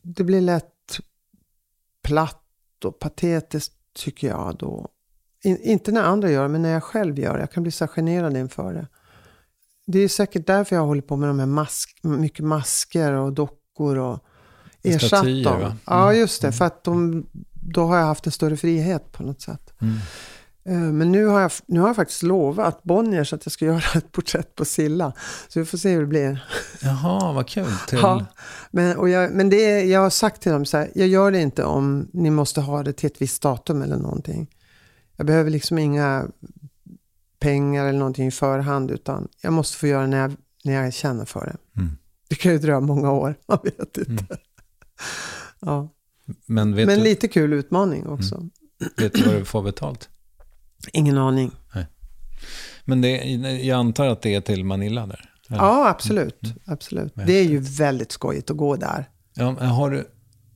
[0.02, 1.00] det blir lätt
[2.02, 4.88] platt och patetiskt tycker jag då.
[5.42, 7.40] In, inte när andra gör det, men när jag själv gör det.
[7.40, 8.86] Jag kan bli så generad inför det.
[9.86, 13.98] Det är säkert därför jag håller på med de här mask, mycket masker och dockor
[13.98, 14.24] och
[14.82, 15.60] ersatt Statyer, dem.
[15.60, 15.76] va?
[15.86, 16.52] Ja, just det.
[16.52, 19.74] För att de, då har jag haft en större frihet på något sätt.
[19.80, 19.96] Mm.
[20.66, 23.82] Eh, Men nu har, jag, nu har jag faktiskt lovat Bonniers att jag ska göra
[23.94, 25.12] ett porträtt på Silla.
[25.48, 26.46] Så vi får se hur det blir.
[26.82, 27.66] Jaha, vad kul.
[27.88, 28.26] Till, Ja,
[28.70, 31.40] men, och jag, men det jag har sagt till dem så här, jag gör det
[31.40, 34.50] inte om ni måste ha det till ett visst datum eller någonting.
[35.16, 36.26] Jag behöver liksom inga
[37.38, 40.94] pengar eller någonting i förhand, utan jag måste få göra det när jag, när jag
[40.94, 41.80] känner för det.
[41.80, 41.96] Mm.
[42.28, 44.36] Det kan ju dröja många år, man vet inte.
[45.60, 45.88] Ja.
[46.46, 48.48] Men, Men du, lite kul utmaning också.
[48.96, 50.08] vet du vad du får betalt?
[50.92, 51.50] Ingen aning.
[52.84, 53.16] Men det,
[53.64, 55.30] jag antar att det är till Manila där?
[55.48, 55.58] eller?
[55.58, 56.40] Ja, absolut.
[56.64, 57.16] absolut.
[57.16, 59.08] Men- Det är ju väldigt skojigt att gå där.
[59.34, 60.08] ja har du,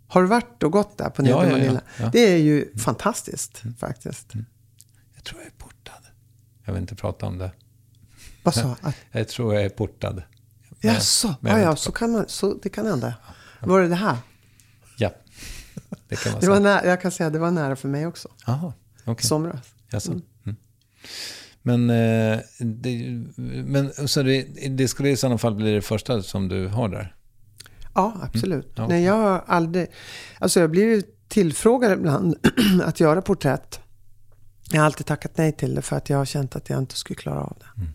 [0.08, 1.52] Har du varit och gått där på Nedre ja, ja.
[1.52, 1.80] Manila?
[2.00, 2.10] Ja.
[2.12, 4.26] Det är ju fantastiskt faktiskt.
[5.14, 6.02] jag tror jag är portad.
[6.64, 7.50] Jag vill inte prata om det.
[8.42, 8.76] Vad sa
[9.12, 10.14] Jag tror jag är portad.
[10.82, 13.14] Men- Jaså, men ja, ja, så, kan man, så det kan hända.
[13.60, 14.16] Var det det här?
[14.96, 15.10] Ja,
[16.08, 16.64] det kan man Det var säga.
[16.76, 18.28] nära, jag kan säga att det var nära för mig också.
[18.46, 18.72] Jaha,
[19.04, 19.26] okej.
[19.26, 19.66] Somras.
[19.90, 20.12] Jaså.
[20.12, 20.56] Mm.
[21.62, 23.24] Men, eh, det,
[23.64, 27.14] men så det, det skulle i sådana fall bli det första som du har där?
[27.94, 28.78] Ja, absolut.
[28.78, 28.90] Mm.
[28.90, 28.96] Ja.
[28.96, 29.86] Nej, jag har aldrig...
[30.38, 32.36] Alltså jag blir ju tillfrågad ibland
[32.84, 33.80] att göra porträtt.
[34.70, 36.96] Jag har alltid tackat nej till det för att jag har känt att jag inte
[36.96, 37.86] skulle klara av det.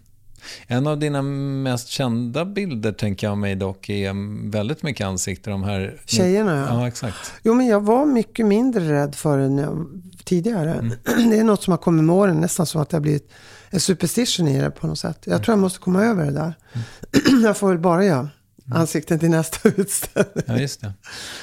[0.67, 5.51] En av dina mest kända bilder tänker jag mig dock är väldigt mycket ansikten.
[5.51, 6.01] De här...
[6.05, 6.79] Tjejerna, ja.
[6.79, 7.33] Ja, exakt.
[7.43, 10.73] Jo, men jag var mycket mindre rädd för det när jag, tidigare.
[10.73, 10.97] Mm.
[11.29, 13.31] Det är något som har kommit med åren, nästan som att det har blivit
[13.69, 15.19] en superstition i det på något sätt.
[15.25, 16.53] Jag tror jag måste komma över det där.
[16.73, 17.41] Mm.
[17.43, 18.29] jag får väl bara göra
[18.71, 20.43] ansikten till nästa utställning.
[20.45, 20.93] Ja, just det.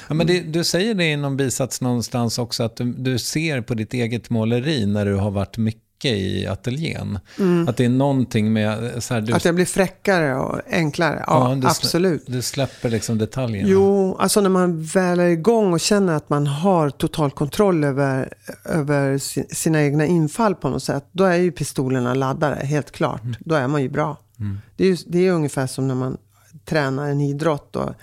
[0.07, 3.61] Ja, men det, du säger det i någon bisats någonstans också, att du, du ser
[3.61, 7.19] på ditt eget måleri när du har varit mycket i ateljén.
[7.67, 9.03] Att det är någonting med...
[9.03, 9.37] Så här, du, Mm.
[9.37, 11.23] Att jag blir fräckare och enklare.
[11.27, 12.23] Ja, du slä- absolut.
[12.27, 13.69] Du släpper liksom detaljerna.
[13.69, 18.33] Jo, alltså när man väl är igång och känner att man har total kontroll över,
[18.65, 21.05] över si- sina egna infall på något sätt.
[21.11, 23.21] Då är ju pistolerna laddade, helt klart.
[23.39, 24.17] Då är man ju bra.
[24.75, 26.17] Det, är ju, det är ungefär som när man
[26.65, 27.93] tränar en idrott och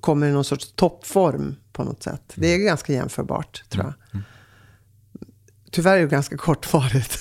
[0.00, 2.32] kommer i någon sorts toppform på något sätt.
[2.34, 4.20] Det är ganska jämförbart, tror jag.
[5.76, 7.18] Tyvärr är det ganska kortvarigt.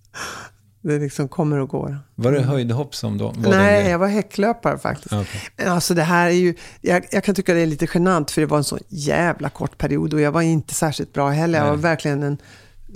[0.82, 1.98] det liksom kommer och går.
[2.14, 3.90] Var det höjdhopp som då var Nej, grej?
[3.90, 5.14] jag var häcklöpare faktiskt.
[5.56, 8.40] Men alltså det här är ju, jag, jag kan tycka det är lite genant för
[8.40, 11.58] det var en så jävla kort period och jag var inte särskilt bra heller.
[11.58, 11.82] Jag var Nej.
[11.82, 12.38] verkligen en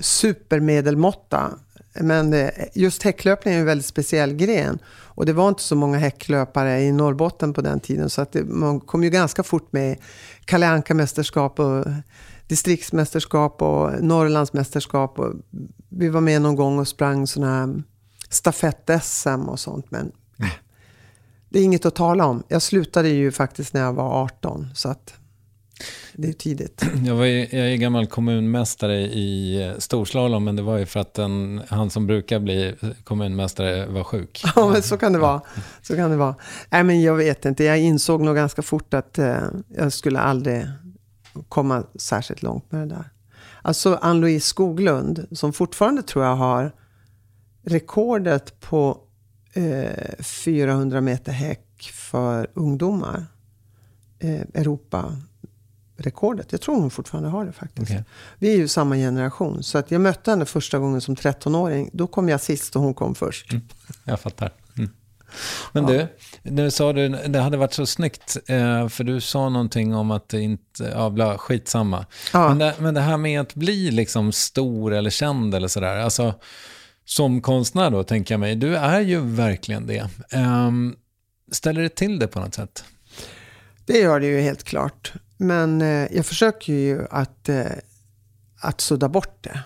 [0.00, 1.50] supermedelmåtta.
[1.94, 4.78] Men det, just häcklöpning är en väldigt speciell gren.
[5.14, 8.10] Och det var inte så många häcklöpare i Norrbotten på den tiden.
[8.10, 9.98] Så att det, man kom ju ganska fort med
[10.44, 11.84] Kalle Anka-mästerskap och
[12.46, 15.18] distriktsmästerskap och Norrlandsmästerskap.
[15.18, 15.34] Och
[15.88, 17.82] vi var med någon gång och sprang sådana här
[18.30, 19.90] stafett-SM och sånt.
[19.90, 20.12] Men
[21.48, 22.42] det är inget att tala om.
[22.48, 24.68] Jag slutade ju faktiskt när jag var 18.
[24.74, 25.14] Så att
[26.14, 26.84] det är tidigt.
[27.06, 31.00] Jag, var, ju- jag är gammal kommunmästare i eh, storslalom, men det var ju för
[31.00, 32.74] att den, han som brukar bli
[33.04, 34.42] kommunmästare var sjuk.
[34.56, 35.40] Ja, men så kan det vara.
[35.82, 36.34] Så kan det vara.
[36.70, 37.64] Nej, men jag vet inte.
[37.64, 39.36] Jag insåg nog ganska fort att eh,
[39.76, 40.66] jag skulle aldrig
[41.48, 43.10] komma särskilt långt med det där.
[43.62, 46.72] Alltså Ann-Louise Skoglund, som fortfarande tror jag har
[47.62, 49.00] rekordet på
[49.52, 53.26] eh, 400 meter häck för ungdomar.
[54.18, 56.52] Eh, Europa-rekordet.
[56.52, 57.90] Jag tror hon fortfarande har det faktiskt.
[57.90, 58.04] Okej.
[58.38, 59.62] Vi är ju samma generation.
[59.62, 61.90] Så att jag mötte henne första gången som 13-åring.
[61.92, 63.52] Då kom jag sist och hon kom först.
[64.04, 64.52] Jag fattar.
[65.72, 66.06] Men du,
[66.42, 70.28] nu sa du, det hade varit så snyggt, eh, för du sa någonting om att
[70.28, 72.06] det inte, ja, bla, skitsamma.
[72.32, 72.48] Ja.
[72.48, 76.34] Men, det, men det här med att bli liksom stor eller känd eller sådär, alltså
[77.04, 80.08] som konstnär då tänker jag mig, du är ju verkligen det.
[80.30, 80.96] Ehm,
[81.52, 82.84] ställer det till det på något sätt?
[83.86, 85.12] Det gör det ju helt klart.
[85.36, 87.64] Men eh, jag försöker ju att, eh,
[88.60, 89.60] att sudda bort det.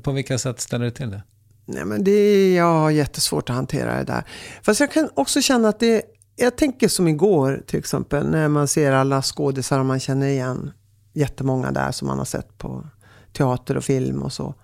[0.00, 1.22] På vilka sätt ställer det till det?
[1.64, 4.24] Nej, men det är, jag har jättesvårt att hantera det där.
[4.62, 6.02] Fast jag kan också känna att det,
[6.36, 10.70] jag tänker som igår till exempel, när man ser alla skådisar man känner igen
[11.12, 12.86] jättemånga där som man har sett på
[13.32, 14.54] teater och film och så.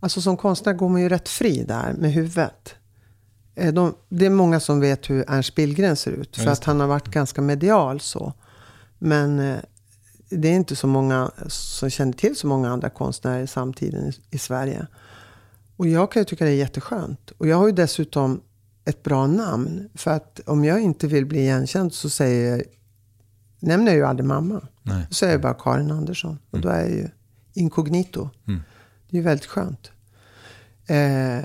[0.00, 2.74] Alltså som konstnär går man ju rätt fri där med huvudet.
[3.54, 6.80] Eh, De, det är många som vet hur Ernst Billgren ser ut, för att han
[6.80, 8.32] har varit ganska medial så.
[8.98, 9.58] Men eh,
[10.30, 14.12] det är inte så många som känner till så många andra konstnärer i samtiden i,
[14.30, 14.86] i Sverige.
[15.76, 17.30] Och jag kan ju tycka det är jätteskönt.
[17.38, 18.40] Och jag har ju dessutom
[18.84, 19.88] ett bra namn.
[19.94, 22.62] För att om jag inte vill bli igenkänd så säger jag,
[23.60, 24.68] nämner jag ju aldrig mamma.
[24.82, 25.06] Nej.
[25.08, 26.38] Då säger jag bara Karin Andersson.
[26.50, 27.08] Och då är jag ju
[27.54, 28.30] inkognito.
[28.48, 28.60] Mm.
[29.10, 29.90] Det är ju väldigt skönt.
[30.86, 31.44] Eh,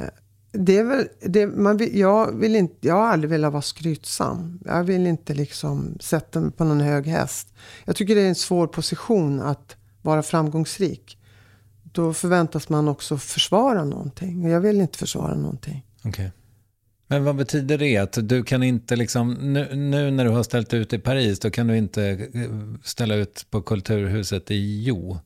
[0.54, 4.60] det är väl, det, man vill, jag, vill inte, jag har aldrig velat vara skrytsam.
[4.66, 7.54] Jag vill inte liksom sätta mig på någon hög häst.
[7.86, 11.18] Jag tycker det är en svår position att vara framgångsrik.
[11.92, 14.44] Då förväntas man också försvara någonting.
[14.46, 15.86] Och jag vill inte försvara någonting.
[16.04, 16.32] Okej.
[17.08, 17.98] Men vad betyder det?
[17.98, 21.50] Att du kan inte liksom, nu, nu när du har ställt ut i Paris, då
[21.50, 22.42] kan du inte eh,
[22.84, 25.18] ställa ut på Kulturhuset i Jo?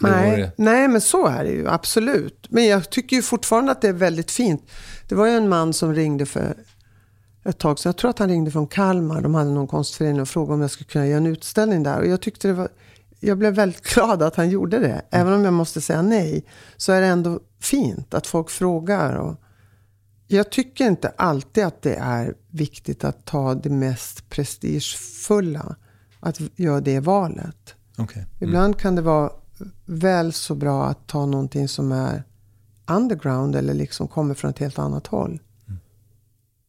[0.00, 2.46] Nej, det- nej, men så är det ju absolut.
[2.50, 4.62] Men jag tycker ju fortfarande att det är väldigt fint.
[5.08, 6.54] Det var ju en man som ringde för
[7.44, 7.88] ett tag sedan.
[7.90, 9.20] Jag tror att han ringde från Kalmar.
[9.22, 11.98] De hade någon konstförening och frågade om jag skulle kunna göra en utställning där.
[12.00, 12.68] Och jag tyckte det var...
[13.20, 15.02] Jag blev väldigt glad att han gjorde det.
[15.10, 16.44] Även om jag måste säga nej.
[16.76, 19.14] Så är det ändå fint att folk frågar.
[19.14, 19.36] Och
[20.26, 25.76] jag tycker inte alltid att det är viktigt att ta det mest prestigefulla.
[26.20, 27.74] Att göra det valet.
[27.98, 28.26] Okej.
[28.40, 29.30] Ibland kan det vara
[29.84, 32.24] väl så bra att ta någonting som är
[32.86, 35.38] underground eller liksom kommer från ett helt annat håll.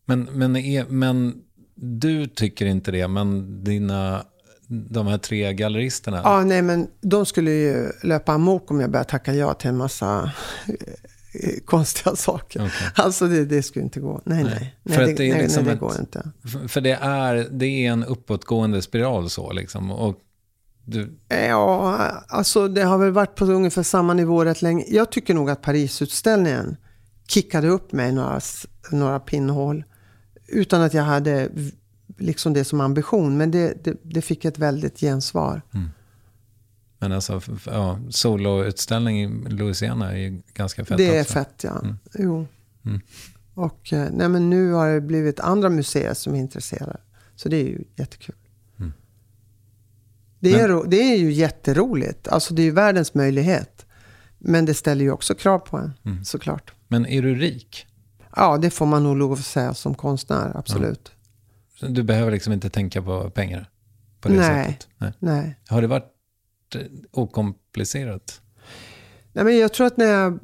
[0.06, 1.41] Men, men, är, men
[1.76, 4.26] du tycker inte det, men dina,
[4.72, 6.22] de här tre galleristerna?
[6.24, 9.78] Ja, nej men de skulle ju löpa amok om jag började tacka ja till en
[9.78, 10.32] massa
[11.34, 12.60] eh, konstiga saker.
[12.60, 12.88] Okej.
[12.96, 14.22] Alltså det, det skulle inte gå.
[14.26, 14.76] Nej, nej.
[14.84, 14.96] nej.
[14.96, 16.32] För det, att det är nej, liksom nej, det ett- går inte.
[16.68, 19.92] För- det är, det är en uppåtgående spiral så liksom.
[19.92, 20.16] Och
[20.86, 21.98] du, Ja,
[22.28, 24.86] alltså det har väl varit på ungefär samma nivå rätt länge.
[24.88, 26.78] Jag tycker nog att Parisutställningen
[27.28, 28.40] kickade upp mig några,
[28.92, 29.84] några pinnhål.
[30.48, 31.50] Utan att jag hade
[32.18, 33.38] liksom det som ambition.
[33.38, 35.62] Men det, det, det fick ett väldigt gensvar.
[36.99, 41.34] men alltså, ja, soloutställning i Louisiana är ju ganska fett det är också.
[41.34, 41.80] fett, ja.
[41.80, 41.97] Mm.
[42.14, 42.47] Jo.
[42.86, 43.01] Mm.
[43.53, 46.97] Och eh, nej, men nu har det blivit andra museer som är intresserade.
[47.36, 48.36] Så det är ju jättekul.
[48.80, 48.93] Mm.
[50.39, 52.28] Det, är, Men- det är ju jätteroligt.
[52.28, 53.86] Alltså det är ju världens möjlighet.
[54.38, 56.26] Men det ställer ju också krav på en, Mm.
[56.26, 56.74] såklart.
[56.88, 57.86] Men är du rik?
[58.36, 61.12] Ja, det får man nog lov att säga som konstnär, absolut.
[61.90, 63.70] Du behöver liksom inte tänka på pengar
[64.22, 64.66] på det Nej.
[64.66, 64.88] sättet?
[64.98, 65.14] Nej.
[65.20, 65.56] Nej.
[65.68, 66.14] Har det varit
[66.76, 68.42] eh, okomplicerat?
[69.34, 70.40] Nej, men jag tror att när jag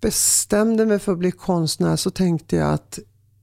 [0.00, 2.98] bestämde mig för att bli konstnär så tänkte jag att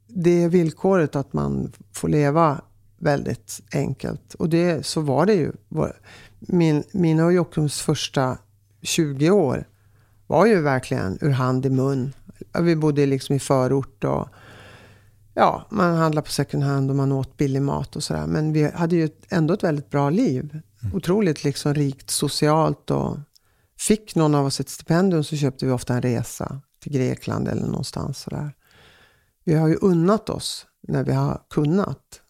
[0.07, 2.61] det är villkoret att man får leva
[2.97, 4.33] väldigt enkelt.
[4.33, 5.51] Och det, så var det ju.
[6.39, 8.37] Min, mina och Jockums första
[8.81, 9.67] 20 år
[10.27, 12.13] var ju verkligen ur hand i mun.
[12.59, 14.27] Vi bodde liksom i förort och
[15.39, 18.27] ja, man handlade på second hand och man åt billig mat och sådär.
[18.27, 20.59] Men vi hade ju ändå ett väldigt bra liv.
[20.93, 23.17] Otroligt liksom rikt socialt och
[23.79, 27.67] Fick någon av oss ett stipendium så köpte vi ofta en resa till Grekland eller
[27.67, 28.55] någonstans sådär.
[29.43, 32.21] Vi har ju unnat oss när vi har kunnat.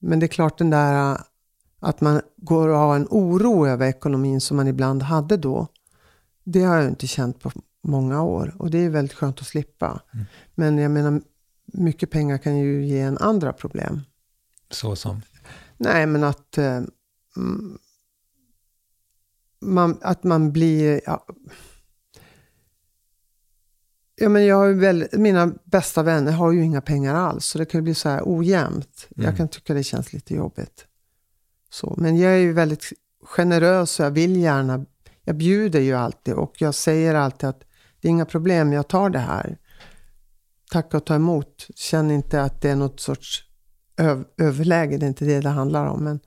[0.00, 1.18] Men det är klart den där äh,
[1.80, 5.66] att man går och har en oro över ekonomin som man ibland hade då.
[6.44, 7.50] Det har jag inte känt på
[7.82, 10.00] många år och det är väldigt skönt att slippa.
[10.54, 11.20] Men jag menar,
[11.66, 14.00] mycket pengar kan ju ge en andra problem.
[14.70, 15.22] Så som?
[15.78, 16.80] Nej, men att eh,
[19.60, 21.00] man, att man blir...
[21.06, 21.26] Ja,
[24.16, 27.64] ja, men jag har väl, mina bästa vänner har ju inga pengar alls, så det
[27.64, 29.08] kan ju bli så här ojämnt.
[29.16, 29.26] Mm.
[29.26, 30.86] Jag kan tycka det känns lite jobbigt.
[31.70, 32.92] Så, men jag är ju väldigt
[33.22, 34.86] generös och jag vill gärna...
[35.22, 37.64] Jag bjuder ju alltid och jag säger alltid att
[38.00, 39.58] det är inga problem, jag tar det här.
[40.70, 41.66] Tacka och ta emot.
[41.74, 43.44] Känn inte att det är något sorts
[43.96, 46.04] öv, överläge, det är inte det det handlar om.
[46.04, 46.20] Men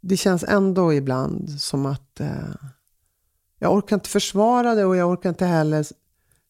[0.00, 2.54] det känns ändå ibland som att eh,
[3.58, 5.86] jag orkar inte försvara det och jag orkar inte heller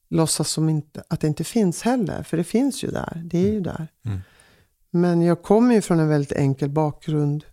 [0.08, 2.22] låtsas som inte, att det inte finns heller.
[2.22, 3.88] För det finns ju där, det är ju där.
[4.04, 4.18] Mm.
[4.90, 7.44] Men jag kommer ju från en väldigt enkel bakgrund.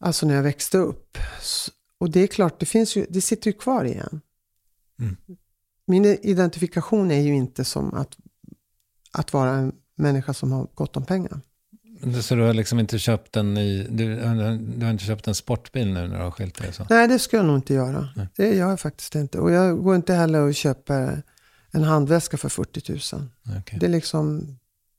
[0.00, 1.18] Alltså när jag växte upp.
[1.98, 4.20] Och det är klart, det, finns ju, det sitter ju kvar igen.
[5.00, 5.16] Mm.
[5.86, 8.16] Min identifikation är ju inte som att,
[9.12, 11.40] att vara en människa som har gott om pengar.
[12.22, 14.16] Så du har liksom inte köpt en ny, du,
[14.76, 16.72] du har inte köpt en sportbil nu när du har skilt dig?
[16.72, 16.86] Så.
[16.90, 18.08] Nej, det ska jag nog inte göra.
[18.16, 18.28] Nej.
[18.36, 19.38] Det gör jag faktiskt inte.
[19.38, 21.22] Och jag går inte heller och köper
[21.70, 23.28] en handväska för 40 000.
[23.58, 23.78] Okej.
[23.78, 24.56] Det, är liksom,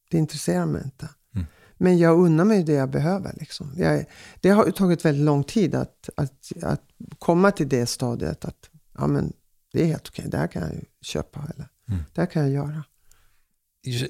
[0.10, 1.10] det intresserar mig inte.
[1.36, 1.48] Mm.
[1.78, 3.34] Men jag unnar mig det jag behöver.
[3.40, 3.74] Liksom.
[3.78, 4.06] Jag,
[4.40, 6.82] det har tagit väldigt lång tid att, att, att
[7.20, 8.46] komma till det stadiet.
[8.46, 9.34] Att ja, men
[9.76, 11.40] det är helt okej, det här kan jag köpa.
[11.56, 12.04] Eller Mm.
[12.14, 12.84] det här kan jag göra.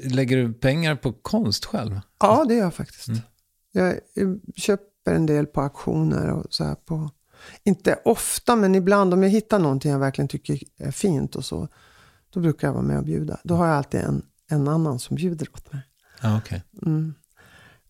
[0.04, 2.00] Lägger du pengar på konst själv?
[2.20, 3.08] Ja, det gör jag faktiskt.
[3.08, 3.20] Mm.
[3.72, 4.00] Jag,
[4.56, 7.10] köper en del på auktioner och så här på...
[7.64, 11.68] Inte ofta, men ibland om jag hittar någonting jag verkligen tycker är fint och så.
[12.30, 13.40] Då brukar jag vara med och bjuda.
[13.44, 15.82] Då har jag alltid en, en annan som bjuder åt mig.
[16.22, 16.64] Ja, okej.
[16.86, 17.14] Mm.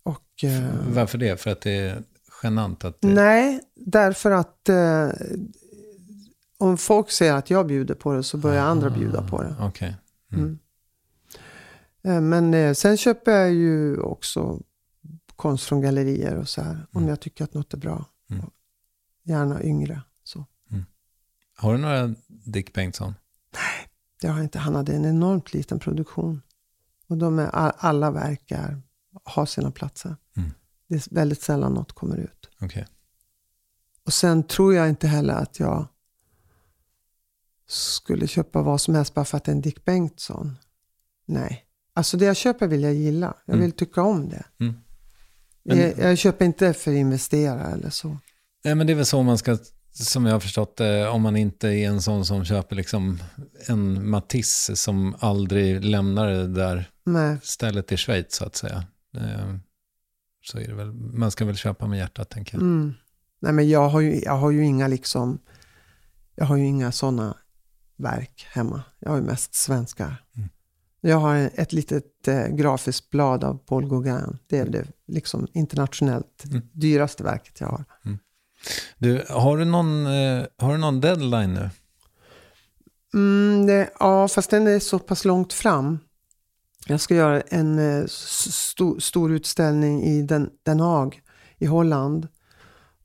[0.03, 1.41] Och, eh, Varför det?
[1.41, 2.03] För att det är
[2.43, 3.07] genant att det...
[3.07, 5.09] nej, därför att eh,
[6.57, 9.55] om folk säger att jag bjuder på det så börjar andra bjuda på det.
[9.59, 9.95] Okej.
[10.31, 10.59] Mm.
[12.03, 14.59] Eh, Men eh, sen köper jag ju också
[15.35, 16.87] konst från gallerier och så här.
[16.91, 18.05] Om jag tycker att något är bra.
[18.29, 18.45] Mm.
[19.23, 20.01] Gärna yngre.
[20.23, 20.45] Så.
[21.57, 23.13] Har du några Dick Bengtsson?
[24.21, 24.59] Det har jag inte.
[24.59, 26.41] Han hade en enormt liten produktion.
[27.07, 28.81] Och de är, all- alla verk är,
[29.23, 30.15] har sina platser.
[30.37, 30.51] Mm.
[30.87, 32.49] Det är väldigt sällan något kommer ut.
[32.61, 32.87] Okej.
[34.05, 35.87] Och sen tror jag inte heller att jag
[37.68, 40.57] skulle köpa vad som helst bara för att det är en Dick Bengtsson.
[41.26, 41.61] Nej.
[41.93, 43.34] Alltså det jag köper vill jag gilla.
[43.45, 43.66] Jag Mm.
[43.66, 44.43] vill tycka om det.
[44.59, 44.74] Mm.
[45.63, 48.18] Jag, jag köper inte för att investera eller så.
[48.63, 49.57] Nej, men det är väl så man ska,
[49.91, 53.20] som jag har förstått det, om man inte är en sån som köper liksom
[53.68, 57.38] en Matisse som aldrig lämnar det där Nej.
[57.43, 58.84] stället i Schweiz så att säga.
[59.18, 59.55] Eh,
[60.43, 62.61] Så är det väl, man ska väl köpa med hjärtat tänker jag.
[62.61, 62.93] Mm.
[63.39, 65.39] Nej men jag har, ju, jag har ju inga liksom,
[66.36, 67.38] jag har ju inga sådana
[67.97, 68.83] verk hemma.
[68.99, 70.23] Jag har ju mest svenskar.
[70.35, 70.49] Mm.
[71.01, 74.37] Jag har ett litet eh, grafiskt blad av Paul Gauguin.
[74.47, 76.61] Det är det liksom internationellt Mm.
[76.73, 77.85] dyraste verket jag har.
[78.97, 81.69] Du, har du någon, eh, har du någon deadline nu?
[83.13, 85.99] Mm, det, ja, fast den är så pass långt fram.
[86.87, 91.21] Jag ska göra en eh, s- stor, utställning i Den, Den Haag
[91.57, 92.27] i Holland.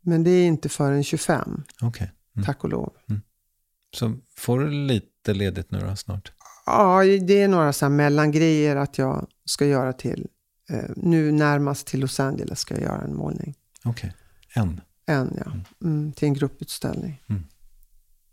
[0.01, 2.13] Men det är inte förrän 25, Okej.
[2.37, 2.47] Mm.
[2.47, 2.93] tack och lov.
[3.97, 6.33] Så får du lite ledigt nu då snart?
[6.67, 10.29] Ja, det är några så här mellangrejer att jag ska göra till,
[10.71, 13.55] eh, nu närmast till Los Angeles ska jag göra en målning.
[13.85, 14.15] Okej.
[14.55, 14.81] En.
[15.07, 15.53] En ja,
[15.87, 17.23] mm, till en grupputställning.
[17.29, 17.45] Mm.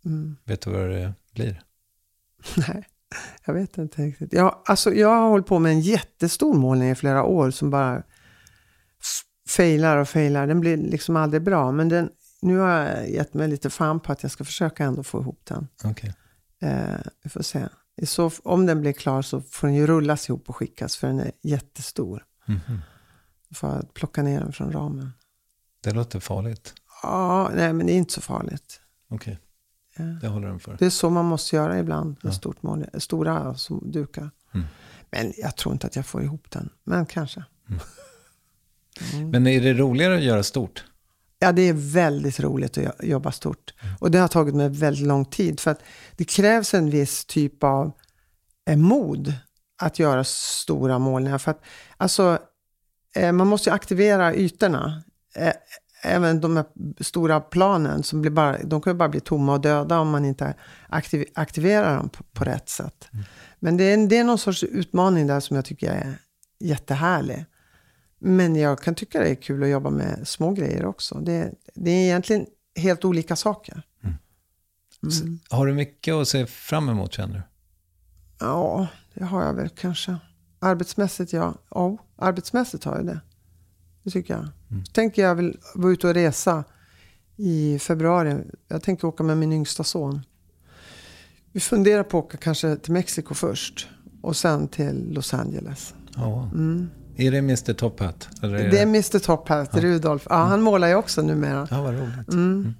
[0.05, 0.35] Mm.
[0.45, 1.61] Vet du vad det blir?
[2.57, 2.87] Nej,
[3.45, 4.33] jag vet inte riktigt.
[4.33, 8.03] Jag, alltså, jag har hållit på med en jättestor målning i flera år som bara
[9.49, 10.47] failar och failar.
[10.47, 11.71] Den blir liksom aldrig bra.
[11.71, 12.09] Men den,
[12.41, 15.41] nu har jag gett mig lite fan på att jag ska försöka ändå få ihop
[15.43, 15.67] den.
[15.83, 16.13] Okej.
[16.61, 17.67] Eh, vi får se.
[18.03, 21.19] Så, om den blir klar så får den ju rullas ihop och skickas för den
[21.19, 22.25] är jättestor.
[22.45, 22.81] Mhm.
[23.53, 25.11] Får jag plocka ner den från ramen.
[25.81, 26.73] Det låter farligt.
[27.03, 28.81] Ja, nej men det är inte så farligt.
[29.09, 29.39] Okej,
[29.97, 30.03] Ja.
[30.03, 30.75] det håller den för.
[30.79, 32.35] Det är så man måste göra ibland med Ja.
[32.35, 34.31] stort mål, stora som dukar.
[34.53, 34.65] Mm.
[35.11, 36.69] Men jag tror inte att jag får ihop den.
[36.83, 37.43] Men kanske.
[39.31, 40.85] Men är det roligare att göra stort?
[41.39, 43.73] Ja, det är väldigt roligt att jo- jobba stort.
[43.99, 45.59] Och det har tagit mig väldigt lång tid.
[45.59, 45.83] För att
[46.15, 47.91] det krävs en viss typ av
[48.69, 49.33] eh, mod
[49.81, 51.37] att göra stora målningar.
[51.37, 51.61] För att,
[51.97, 52.39] alltså,
[53.15, 55.03] eh, man måste ju aktivera ytorna.
[55.35, 55.53] Eh,
[56.03, 56.65] även de här
[57.03, 60.25] stora planen, som blir bara, de kan ju bara bli tomma och döda om man
[60.25, 60.53] inte
[60.89, 63.07] aktiv, aktiverar dem på, på rätt sätt.
[63.59, 66.17] Men det är, det är någon sorts utmaning där som jag tycker är
[66.59, 67.45] jättehärlig.
[68.19, 71.15] Men jag kan tycka det är kul att jobba med små grejer också.
[71.19, 72.45] Det, det är egentligen
[72.75, 73.81] helt olika saker.
[75.07, 75.39] S- Mm.
[75.49, 77.41] Har du mycket att se fram emot känner du?
[78.39, 80.17] Ja, det har jag väl kanske.
[80.59, 81.53] Arbetsmässigt, ja.
[81.69, 83.19] ja arbetsmässigt har jag det.
[84.03, 84.47] Det tycker jag.
[84.85, 86.63] Så tänker jag vill vara ute och resa
[87.35, 88.37] i februari.
[88.67, 90.21] Jag tänker åka med min yngsta son.
[91.51, 93.87] Vi funderar på att åka kanske till Mexiko först.
[94.21, 95.93] Och sen till Los Angeles.
[96.15, 96.49] Ja.
[97.17, 98.29] Är det Mr Top Hat?
[98.41, 98.69] Är Mm.
[98.71, 100.27] Det är Mr Top Hat, Rudolf.
[100.29, 101.67] Ja, han målar ju också numera.
[101.71, 102.33] Ja, vad roligt.
[102.33, 102.73] Mm.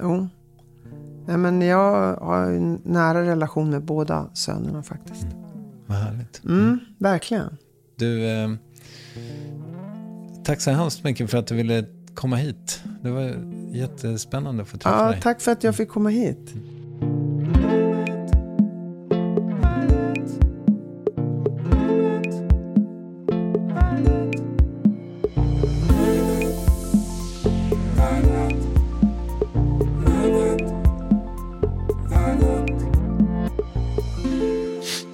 [0.00, 0.28] Jo.
[1.26, 5.26] Nej, men jag har en nära relation med båda sönerna faktiskt.
[5.86, 6.44] Vad härligt.
[6.44, 7.56] Mm, verkligen.
[7.96, 8.50] Du, eh,
[10.44, 12.82] tack så hemskt mycket för att du ville komma hit.
[13.02, 13.34] Det var
[13.72, 15.20] jättespännande att få träffa Ja, dig.
[15.20, 16.54] tack för att jag fick komma hit.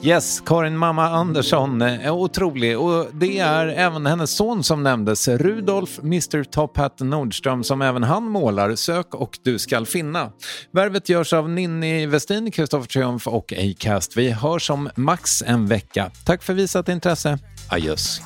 [0.08, 5.98] Yes, Karin Mamma Andersson är otrolig och det är även hennes son som nämndes, Rudolf
[5.98, 8.74] Mr Top Hat Nordström som även han målar.
[8.74, 10.32] Sök och du skall finna.
[10.72, 14.16] Värvet görs av Ninni Westin, Kristoffer Triumf och Acast.
[14.16, 16.10] Vi hörs om max en vecka.
[16.24, 17.38] Tack för visat intresse.
[17.70, 18.20] Adjöss.